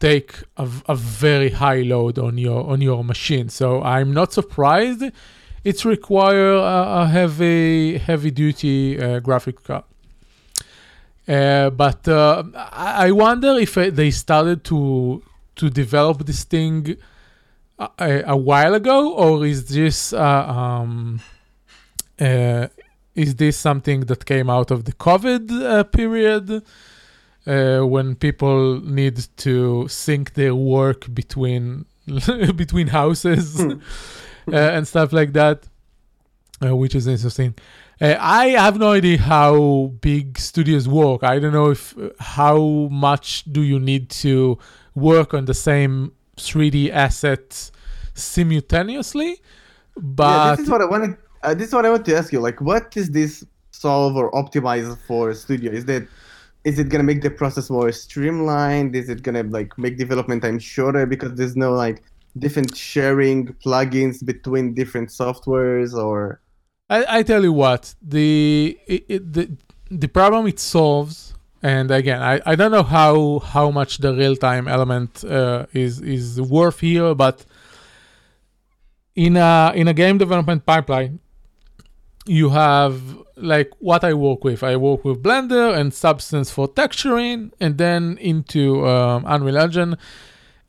take 0.00 0.42
a, 0.58 0.68
a 0.86 0.94
very 0.94 1.50
high 1.50 1.80
load 1.80 2.18
on 2.18 2.36
your 2.36 2.62
on 2.68 2.82
your 2.82 3.02
machine. 3.02 3.48
So 3.48 3.82
I'm 3.82 4.12
not 4.12 4.32
surprised 4.34 5.02
it's 5.64 5.86
require 5.86 6.52
a, 6.52 7.02
a 7.02 7.06
heavy 7.06 7.96
heavy 7.96 8.30
duty 8.30 9.00
uh, 9.00 9.20
graphic 9.20 9.62
card. 9.64 9.84
Uh, 11.26 11.70
but 11.70 12.06
uh, 12.06 12.42
I 12.54 13.10
wonder 13.12 13.58
if 13.58 13.78
uh, 13.78 13.90
they 13.90 14.10
started 14.10 14.64
to 14.64 15.22
to 15.56 15.70
develop 15.70 16.26
this 16.26 16.44
thing 16.44 16.96
a, 17.78 17.88
a, 17.98 18.22
a 18.26 18.36
while 18.36 18.74
ago, 18.74 19.14
or 19.14 19.46
is 19.46 19.68
this 19.68 20.12
uh, 20.12 20.18
um, 20.20 21.20
uh, 22.20 22.66
is 23.14 23.36
this 23.36 23.56
something 23.56 24.00
that 24.00 24.26
came 24.26 24.50
out 24.50 24.70
of 24.70 24.84
the 24.84 24.92
COVID 24.92 25.50
uh, 25.50 25.84
period? 25.84 26.62
uh, 27.46 27.80
when 27.80 28.14
people 28.14 28.80
need 28.80 29.26
to 29.36 29.86
sync 29.88 30.34
their 30.34 30.54
work 30.54 31.12
between 31.12 31.86
between 32.56 32.88
houses 32.88 33.60
uh, 33.60 33.76
and 34.52 34.86
stuff 34.86 35.12
like 35.12 35.32
that, 35.32 35.66
uh, 36.64 36.74
which 36.76 36.94
is 36.94 37.06
interesting. 37.06 37.54
Uh, 38.00 38.16
I 38.18 38.48
have 38.48 38.78
no 38.78 38.92
idea 38.92 39.18
how 39.18 39.92
big 40.00 40.38
studios 40.38 40.88
work. 40.88 41.22
I 41.22 41.38
don't 41.38 41.52
know 41.52 41.70
if 41.70 41.96
uh, 41.96 42.10
how 42.18 42.88
much 42.90 43.44
do 43.44 43.62
you 43.62 43.78
need 43.78 44.10
to 44.10 44.58
work 44.94 45.32
on 45.32 45.44
the 45.44 45.54
same 45.54 46.12
3D 46.36 46.90
assets 46.90 47.70
simultaneously. 48.14 49.40
But 49.96 50.24
yeah, 50.24 50.56
this 50.56 50.64
is 50.64 50.70
what 50.70 50.82
I 50.82 50.86
wanted. 50.86 51.16
Uh, 51.42 51.54
this 51.54 51.68
is 51.68 51.74
what 51.74 51.86
I 51.86 51.90
want 51.90 52.04
to 52.06 52.16
ask 52.16 52.32
you. 52.32 52.40
Like, 52.40 52.60
what 52.60 52.96
is 52.96 53.10
this 53.10 53.44
solve 53.70 54.16
or 54.16 54.30
optimize 54.32 54.96
for 55.06 55.32
studio? 55.34 55.70
Is 55.70 55.84
that 55.84 56.06
is 56.64 56.78
it 56.78 56.88
gonna 56.88 57.04
make 57.04 57.22
the 57.22 57.30
process 57.30 57.70
more 57.70 57.92
streamlined? 57.92 58.96
Is 58.96 59.08
it 59.08 59.22
gonna 59.22 59.42
like 59.44 59.76
make 59.78 59.98
development 59.98 60.42
time 60.42 60.58
shorter 60.58 61.06
because 61.06 61.34
there's 61.34 61.56
no 61.56 61.72
like 61.72 62.02
different 62.38 62.76
sharing 62.76 63.46
plugins 63.64 64.24
between 64.24 64.74
different 64.74 65.10
softwares 65.10 65.94
or 65.94 66.40
I, 66.88 67.18
I 67.18 67.22
tell 67.22 67.42
you 67.42 67.52
what, 67.52 67.94
the 68.02 68.78
it, 68.86 69.04
it, 69.08 69.32
the 69.32 69.56
the 69.90 70.08
problem 70.08 70.46
it 70.46 70.60
solves, 70.60 71.34
and 71.62 71.90
again, 71.90 72.22
I, 72.22 72.40
I 72.44 72.54
don't 72.54 72.70
know 72.72 72.82
how 72.82 73.38
how 73.38 73.70
much 73.70 73.98
the 73.98 74.14
real 74.14 74.36
time 74.36 74.68
element 74.68 75.24
uh, 75.24 75.66
is 75.72 76.00
is 76.00 76.40
worth 76.40 76.80
here, 76.80 77.14
but 77.14 77.44
in 79.14 79.36
a 79.36 79.72
in 79.74 79.88
a 79.88 79.94
game 79.94 80.18
development 80.18 80.66
pipeline, 80.66 81.20
you 82.26 82.50
have 82.50 83.00
like 83.36 83.72
what 83.78 84.04
I 84.04 84.12
work 84.12 84.44
with. 84.44 84.62
I 84.62 84.76
work 84.76 85.04
with 85.04 85.22
Blender 85.22 85.74
and 85.74 85.92
Substance 85.92 86.50
for 86.50 86.68
texturing, 86.68 87.52
and 87.60 87.78
then 87.78 88.18
into 88.18 88.86
um, 88.86 89.24
Unreal 89.26 89.56
Engine. 89.58 89.96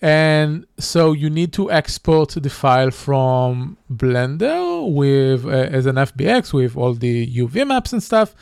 And 0.01 0.65
so 0.77 1.13
you 1.13 1.29
need 1.29 1.53
to 1.53 1.71
export 1.71 2.29
the 2.29 2.49
file 2.49 2.91
from 2.91 3.77
Blender 3.91 4.93
with 4.93 5.45
uh, 5.45 5.49
as 5.49 5.85
an 5.85 5.95
FBX 5.95 6.53
with 6.53 6.75
all 6.75 6.93
the 6.93 7.25
UV 7.27 7.67
maps 7.67 7.93
and 7.93 8.03
stuff. 8.03 8.35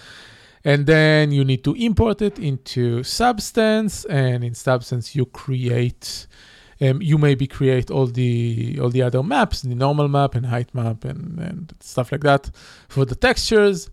And 0.65 0.85
then 0.85 1.31
you 1.31 1.43
need 1.43 1.63
to 1.65 1.73
import 1.75 2.21
it 2.21 2.39
into 2.39 3.03
Substance, 3.03 4.05
and 4.05 4.43
in 4.43 4.53
Substance 4.53 5.13
you 5.13 5.25
create, 5.25 6.25
um, 6.79 7.01
you 7.01 7.17
maybe 7.17 7.47
create 7.47 7.91
all 7.91 8.07
the 8.07 8.79
all 8.81 8.89
the 8.89 9.01
other 9.01 9.21
maps, 9.21 9.61
the 9.61 9.75
normal 9.75 10.07
map 10.07 10.35
and 10.35 10.45
height 10.45 10.73
map 10.73 11.03
and, 11.03 11.37
and 11.37 11.73
stuff 11.81 12.13
like 12.13 12.21
that 12.21 12.49
for 12.87 13.03
the 13.03 13.15
textures. 13.15 13.89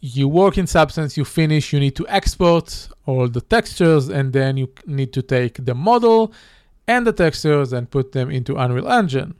You 0.00 0.28
work 0.28 0.58
in 0.58 0.68
Substance, 0.68 1.16
you 1.16 1.24
finish, 1.24 1.72
you 1.72 1.80
need 1.80 1.96
to 1.96 2.06
export 2.08 2.88
all 3.04 3.28
the 3.28 3.40
textures, 3.40 4.08
and 4.08 4.32
then 4.32 4.56
you 4.56 4.72
need 4.86 5.12
to 5.14 5.22
take 5.22 5.64
the 5.64 5.74
model 5.74 6.32
and 6.86 7.06
the 7.06 7.12
textures 7.12 7.72
and 7.72 7.90
put 7.90 8.12
them 8.12 8.30
into 8.30 8.56
Unreal 8.56 8.88
Engine. 8.88 9.34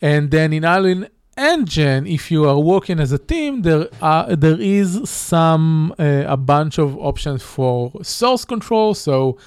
And 0.00 0.30
then 0.30 0.52
in 0.52 0.64
Unreal 0.64 1.06
Engine, 1.36 2.06
if 2.06 2.30
you 2.30 2.48
are 2.48 2.58
working 2.58 3.00
as 3.00 3.12
a 3.12 3.18
team, 3.18 3.62
there 3.62 3.88
are 4.02 4.34
there 4.34 4.60
is 4.60 5.08
some 5.08 5.94
uh, 5.98 6.24
a 6.26 6.36
bunch 6.36 6.78
of 6.78 6.98
options 6.98 7.42
for 7.42 7.92
source 8.02 8.44
control. 8.44 8.94
So 8.94 9.38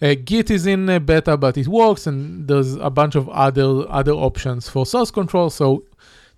uh, 0.00 0.14
Git 0.24 0.50
is 0.50 0.66
in 0.66 0.88
uh, 0.88 0.98
beta, 0.98 1.36
but 1.36 1.56
it 1.58 1.68
works, 1.68 2.06
and 2.06 2.48
there's 2.48 2.74
a 2.74 2.90
bunch 2.90 3.14
of 3.14 3.28
other 3.28 3.88
other 3.90 4.12
options 4.12 4.68
for 4.68 4.86
source 4.86 5.10
control. 5.10 5.50
So 5.50 5.84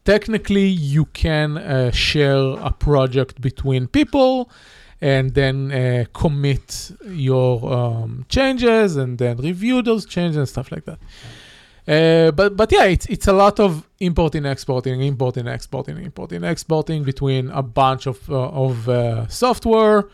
technically, 0.05 0.67
you 0.67 1.05
can 1.07 1.59
uh, 1.59 1.91
share 1.91 2.59
a 2.59 2.73
project 2.73 3.41
between 3.41 3.87
people 3.87 4.51
and 5.05 5.35
then 5.35 5.71
uh, 5.71 6.05
commit 6.15 6.91
your 7.05 7.71
um, 7.71 8.25
changes 8.31 8.97
and 8.97 9.19
then 9.19 9.37
review 9.37 9.83
those 9.83 10.07
changes 10.07 10.39
and 10.39 10.49
stuff 10.49 10.73
like 10.73 10.87
that. 10.87 10.99
Uh, 11.87 12.31
but 12.31 12.57
but 12.57 12.73
yeah, 12.73 12.85
it's 12.85 13.05
it's 13.07 13.29
a 13.29 13.33
lot 13.35 13.61
of 13.61 13.87
importing, 14.01 14.47
exporting, 14.47 15.03
importing, 15.03 15.47
exporting, 15.47 15.99
importing, 15.99 16.43
exporting 16.43 17.05
between 17.05 17.51
a 17.51 17.63
bunch 17.63 18.07
of 18.07 18.19
uh, 18.31 18.49
of 18.49 18.89
uh, 18.89 19.29
software, 19.29 20.09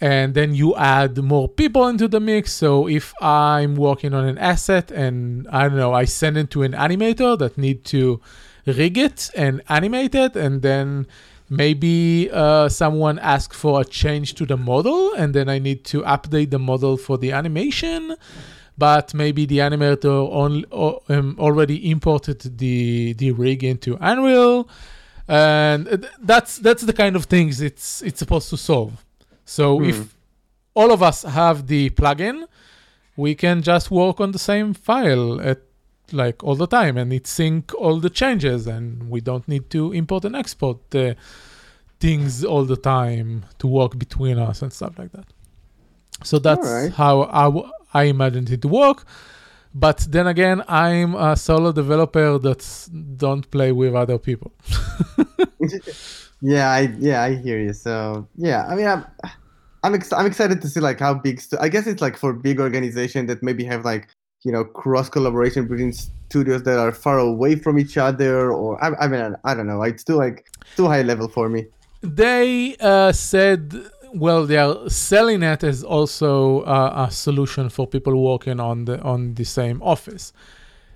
and 0.00 0.34
then 0.34 0.54
you 0.54 0.76
add 0.76 1.18
more 1.18 1.48
people 1.48 1.88
into 1.88 2.06
the 2.06 2.20
mix. 2.20 2.52
So 2.52 2.88
if 2.88 3.12
I'm 3.20 3.74
working 3.74 4.14
on 4.14 4.24
an 4.24 4.38
asset 4.38 4.92
and 4.92 5.48
I 5.48 5.66
don't 5.66 5.78
know, 5.78 5.92
I 5.92 6.04
send 6.04 6.36
it 6.36 6.48
to 6.50 6.62
an 6.62 6.74
animator 6.74 7.36
that 7.38 7.58
need 7.58 7.84
to 7.86 8.20
rig 8.66 8.96
it 8.98 9.30
and 9.34 9.62
animate 9.68 10.14
it, 10.14 10.36
and 10.36 10.62
then 10.62 11.08
maybe 11.52 12.28
uh, 12.32 12.68
someone 12.68 13.18
asks 13.18 13.56
for 13.56 13.80
a 13.80 13.84
change 13.84 14.34
to 14.34 14.46
the 14.46 14.56
model 14.56 15.12
and 15.14 15.34
then 15.34 15.48
I 15.48 15.58
need 15.58 15.84
to 15.92 16.02
update 16.02 16.50
the 16.50 16.58
model 16.58 16.96
for 16.96 17.18
the 17.18 17.32
animation. 17.32 18.14
But 18.78 19.12
maybe 19.12 19.44
the 19.46 19.58
animator 19.58 20.18
on, 20.42 20.64
um, 21.14 21.36
already 21.38 21.90
imported 21.90 22.58
the, 22.58 23.12
the 23.12 23.30
rig 23.32 23.62
into 23.62 23.98
Unreal. 24.00 24.66
And 25.28 26.08
that's 26.20 26.58
that's 26.58 26.82
the 26.82 26.92
kind 26.92 27.14
of 27.14 27.26
things 27.26 27.60
it's 27.60 28.02
it's 28.02 28.18
supposed 28.18 28.48
to 28.50 28.56
solve. 28.56 29.04
So 29.44 29.78
Hmm. 29.78 29.90
if 29.90 29.98
all 30.74 30.90
of 30.90 31.00
us 31.02 31.22
have 31.22 31.66
the 31.68 31.90
plugin, 31.90 32.46
we 33.16 33.34
can 33.34 33.62
just 33.62 33.90
work 33.90 34.20
on 34.20 34.32
the 34.32 34.38
same 34.38 34.74
file 34.74 35.40
at 35.40 35.58
like 36.12 36.42
all 36.44 36.54
the 36.54 36.66
time 36.66 36.96
and 36.96 37.12
it 37.12 37.26
sync 37.26 37.74
all 37.74 37.98
the 38.00 38.10
changes 38.10 38.66
and 38.66 39.10
we 39.10 39.20
don't 39.20 39.46
need 39.48 39.70
to 39.70 39.92
import 39.92 40.24
and 40.24 40.36
export 40.36 40.78
uh, 40.94 41.14
things 42.00 42.44
all 42.44 42.64
the 42.64 42.76
time 42.76 43.44
to 43.58 43.66
work 43.66 43.98
between 43.98 44.38
us 44.38 44.62
and 44.62 44.72
stuff 44.72 44.98
like 44.98 45.12
that 45.12 45.26
so 46.24 46.38
that's 46.38 46.66
Alright. 46.66 46.92
how 46.92 47.22
I, 47.24 47.44
w- 47.44 47.70
I 47.94 48.04
imagined 48.04 48.50
it 48.50 48.62
to 48.62 48.68
work 48.68 49.04
but 49.74 49.98
then 50.10 50.26
again 50.26 50.62
i'm 50.68 51.14
a 51.14 51.34
solo 51.36 51.72
developer 51.72 52.38
that 52.38 52.88
don't 53.16 53.50
play 53.50 53.72
with 53.72 53.94
other 53.94 54.18
people 54.18 54.52
yeah, 56.42 56.70
I 56.70 56.94
yeah, 56.98 57.22
I 57.22 57.36
hear 57.36 57.60
you. 57.60 57.72
So 57.72 58.28
yeah, 58.36 58.66
I 58.66 58.74
mean, 58.74 58.86
I'm 58.86 59.04
I'm, 59.84 59.94
ex- 59.94 60.12
I'm 60.12 60.26
excited 60.26 60.60
to 60.62 60.68
see 60.68 60.80
like 60.80 61.00
how 61.00 61.14
big. 61.14 61.40
Stu- 61.40 61.58
I 61.60 61.68
guess 61.68 61.86
it's 61.86 62.02
like 62.02 62.16
for 62.16 62.32
big 62.32 62.60
organization 62.60 63.26
that 63.26 63.42
maybe 63.42 63.64
have 63.64 63.84
like 63.84 64.08
you 64.44 64.52
know 64.52 64.64
cross 64.64 65.08
collaboration 65.08 65.66
between 65.66 65.92
studios 65.92 66.62
that 66.64 66.78
are 66.78 66.92
far 66.92 67.18
away 67.18 67.56
from 67.56 67.78
each 67.78 67.96
other, 67.96 68.52
or 68.52 68.82
I, 68.84 69.04
I 69.04 69.08
mean, 69.08 69.36
I 69.44 69.54
don't 69.54 69.66
know. 69.66 69.82
It's 69.82 70.04
too 70.04 70.16
like 70.16 70.46
too 70.76 70.86
high 70.86 71.02
level 71.02 71.28
for 71.28 71.48
me. 71.48 71.66
they 72.02 72.76
uh, 72.80 73.12
said 73.12 73.74
well 74.14 74.44
they 74.44 74.56
are 74.58 74.88
selling 74.90 75.42
it 75.42 75.62
as 75.64 75.82
also 75.84 76.60
uh, 76.62 77.06
a 77.08 77.10
solution 77.10 77.68
for 77.68 77.86
people 77.86 78.14
working 78.22 78.60
on 78.60 78.84
the 78.84 79.00
on 79.02 79.34
the 79.34 79.44
same 79.44 79.80
office 79.82 80.32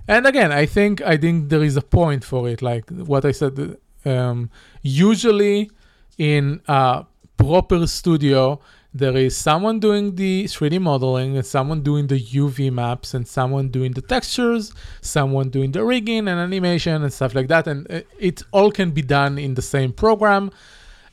and 0.09 0.27
again 0.27 0.53
i 0.53 0.67
think 0.67 1.01
i 1.03 1.17
think 1.17 1.49
there 1.49 1.63
is 1.63 1.77
a 1.77 1.83
point 1.83 2.25
for 2.25 2.49
it 2.49 2.61
like 2.61 2.89
what 2.91 3.25
i 3.25 3.33
said 3.33 3.77
um, 4.05 4.51
usually 4.83 5.71
in 6.19 6.61
a 6.69 7.05
proper 7.37 7.87
studio 7.87 8.61
there 8.99 9.17
is 9.17 9.37
someone 9.37 9.79
doing 9.79 10.15
the 10.17 10.45
3d 10.45 10.81
modeling 10.81 11.37
and 11.37 11.47
someone 11.47 11.81
doing 11.83 12.07
the 12.07 12.21
uv 12.41 12.73
maps 12.73 13.15
and 13.15 13.27
someone 13.27 13.69
doing 13.69 13.93
the 13.93 14.03
textures 14.03 14.73
someone 15.01 15.49
doing 15.51 15.73
the 15.73 15.85
rigging 15.85 16.29
and 16.29 16.41
animation 16.41 17.03
and 17.03 17.13
stuff 17.13 17.35
like 17.35 17.49
that 17.49 17.67
and 17.67 17.91
uh, 17.91 18.01
it 18.19 18.43
all 18.53 18.71
can 18.71 18.91
be 18.91 19.03
done 19.03 19.39
in 19.39 19.55
the 19.55 19.63
same 19.63 19.93
program 19.93 20.51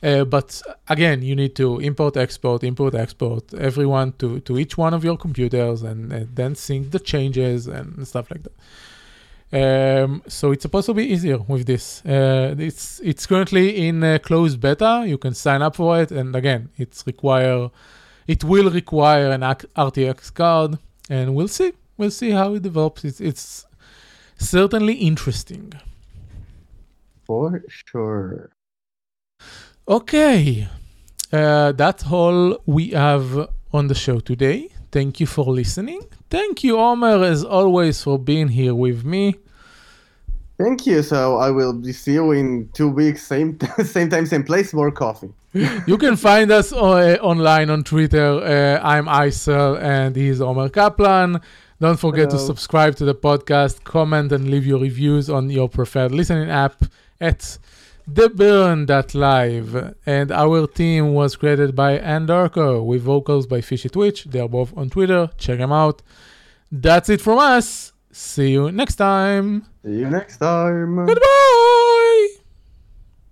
uh, 0.04 0.22
but 0.22 0.60
again, 0.88 1.22
you 1.22 1.34
need 1.34 1.56
to 1.56 1.80
import, 1.80 2.18
export, 2.18 2.62
import, 2.62 2.94
export 2.94 3.54
everyone 3.54 4.12
to, 4.18 4.38
to 4.40 4.58
each 4.58 4.76
one 4.76 4.92
of 4.92 5.02
your 5.02 5.16
computers 5.16 5.82
and, 5.82 6.12
and 6.12 6.36
then 6.36 6.54
sync 6.54 6.90
the 6.90 6.98
changes 6.98 7.66
and 7.66 8.06
stuff 8.06 8.30
like 8.30 8.42
that. 8.42 8.52
Um, 9.54 10.22
so 10.26 10.50
it's 10.50 10.62
supposed 10.62 10.86
to 10.86 10.94
be 10.94 11.04
easier 11.04 11.38
with 11.38 11.64
this. 11.64 12.04
Uh, 12.04 12.56
it's 12.58 13.00
it's 13.04 13.24
currently 13.24 13.86
in 13.86 14.02
uh, 14.02 14.18
closed 14.18 14.58
beta. 14.60 15.04
You 15.06 15.16
can 15.16 15.32
sign 15.32 15.62
up 15.62 15.76
for 15.76 16.00
it, 16.00 16.10
and 16.10 16.34
again, 16.34 16.70
it's 16.76 17.06
require 17.06 17.70
it 18.26 18.42
will 18.42 18.68
require 18.68 19.30
an 19.30 19.42
RTX 19.42 20.34
card, 20.34 20.78
and 21.08 21.36
we'll 21.36 21.46
see. 21.46 21.72
We'll 21.96 22.10
see 22.10 22.30
how 22.30 22.54
it 22.54 22.62
develops. 22.62 23.04
It's 23.04 23.20
it's 23.20 23.64
certainly 24.38 24.94
interesting. 24.94 25.72
For 27.24 27.62
sure. 27.68 28.50
Okay, 29.88 30.66
uh, 31.32 31.70
that's 31.72 32.04
all 32.10 32.58
we 32.66 32.88
have 32.88 33.48
on 33.72 33.86
the 33.86 33.94
show 33.94 34.18
today. 34.18 34.70
Thank 34.90 35.20
you 35.20 35.26
for 35.26 35.44
listening. 35.44 36.00
Thank 36.28 36.64
you, 36.64 36.78
Omer, 36.78 37.22
as 37.22 37.44
always, 37.44 38.02
for 38.02 38.18
being 38.18 38.48
here 38.48 38.74
with 38.74 39.04
me. 39.04 39.36
Thank 40.58 40.86
you. 40.86 41.02
So 41.02 41.36
I 41.36 41.50
will 41.50 41.72
be 41.72 41.92
see 41.92 42.14
you 42.14 42.30
in 42.32 42.68
two 42.72 42.88
weeks, 42.88 43.26
same 43.26 43.58
same 43.84 44.08
time, 44.08 44.26
same 44.26 44.44
place, 44.44 44.72
more 44.72 44.90
coffee. 44.90 45.32
You 45.86 45.98
can 45.98 46.16
find 46.16 46.50
us 46.50 46.72
uh, 46.72 47.16
online 47.20 47.70
on 47.70 47.84
Twitter. 47.84 48.40
Uh, 48.42 48.80
I'm 48.82 49.06
Icel, 49.06 49.80
and 49.80 50.16
he's 50.16 50.40
Omer 50.40 50.68
Kaplan. 50.68 51.40
Don't 51.80 51.98
forget 51.98 52.30
to 52.30 52.38
subscribe 52.38 52.96
to 52.96 53.04
the 53.04 53.14
podcast, 53.14 53.84
comment, 53.84 54.32
and 54.32 54.48
leave 54.48 54.66
your 54.66 54.80
reviews 54.80 55.28
on 55.28 55.50
your 55.50 55.68
preferred 55.68 56.12
listening 56.12 56.50
app 56.50 56.84
at 57.20 57.58
theburn.live. 58.10 59.94
And 60.06 60.32
our 60.32 60.66
team 60.66 61.14
was 61.14 61.36
created 61.36 61.74
by 61.74 61.98
Andarko 61.98 62.84
with 62.84 63.02
vocals 63.02 63.46
by 63.46 63.60
Fishy 63.60 63.88
Twitch. 63.88 64.24
They 64.24 64.40
are 64.40 64.48
both 64.48 64.76
on 64.76 64.90
Twitter. 64.90 65.30
Check 65.36 65.58
them 65.58 65.72
out. 65.72 66.02
That's 66.70 67.08
it 67.08 67.20
from 67.20 67.38
us. 67.38 67.93
See 68.14 68.52
you 68.52 68.70
next 68.70 68.94
time. 68.94 69.66
See 69.84 69.98
you 69.98 70.08
next 70.08 70.36
time. 70.38 71.04
Goodbye. 71.04 72.00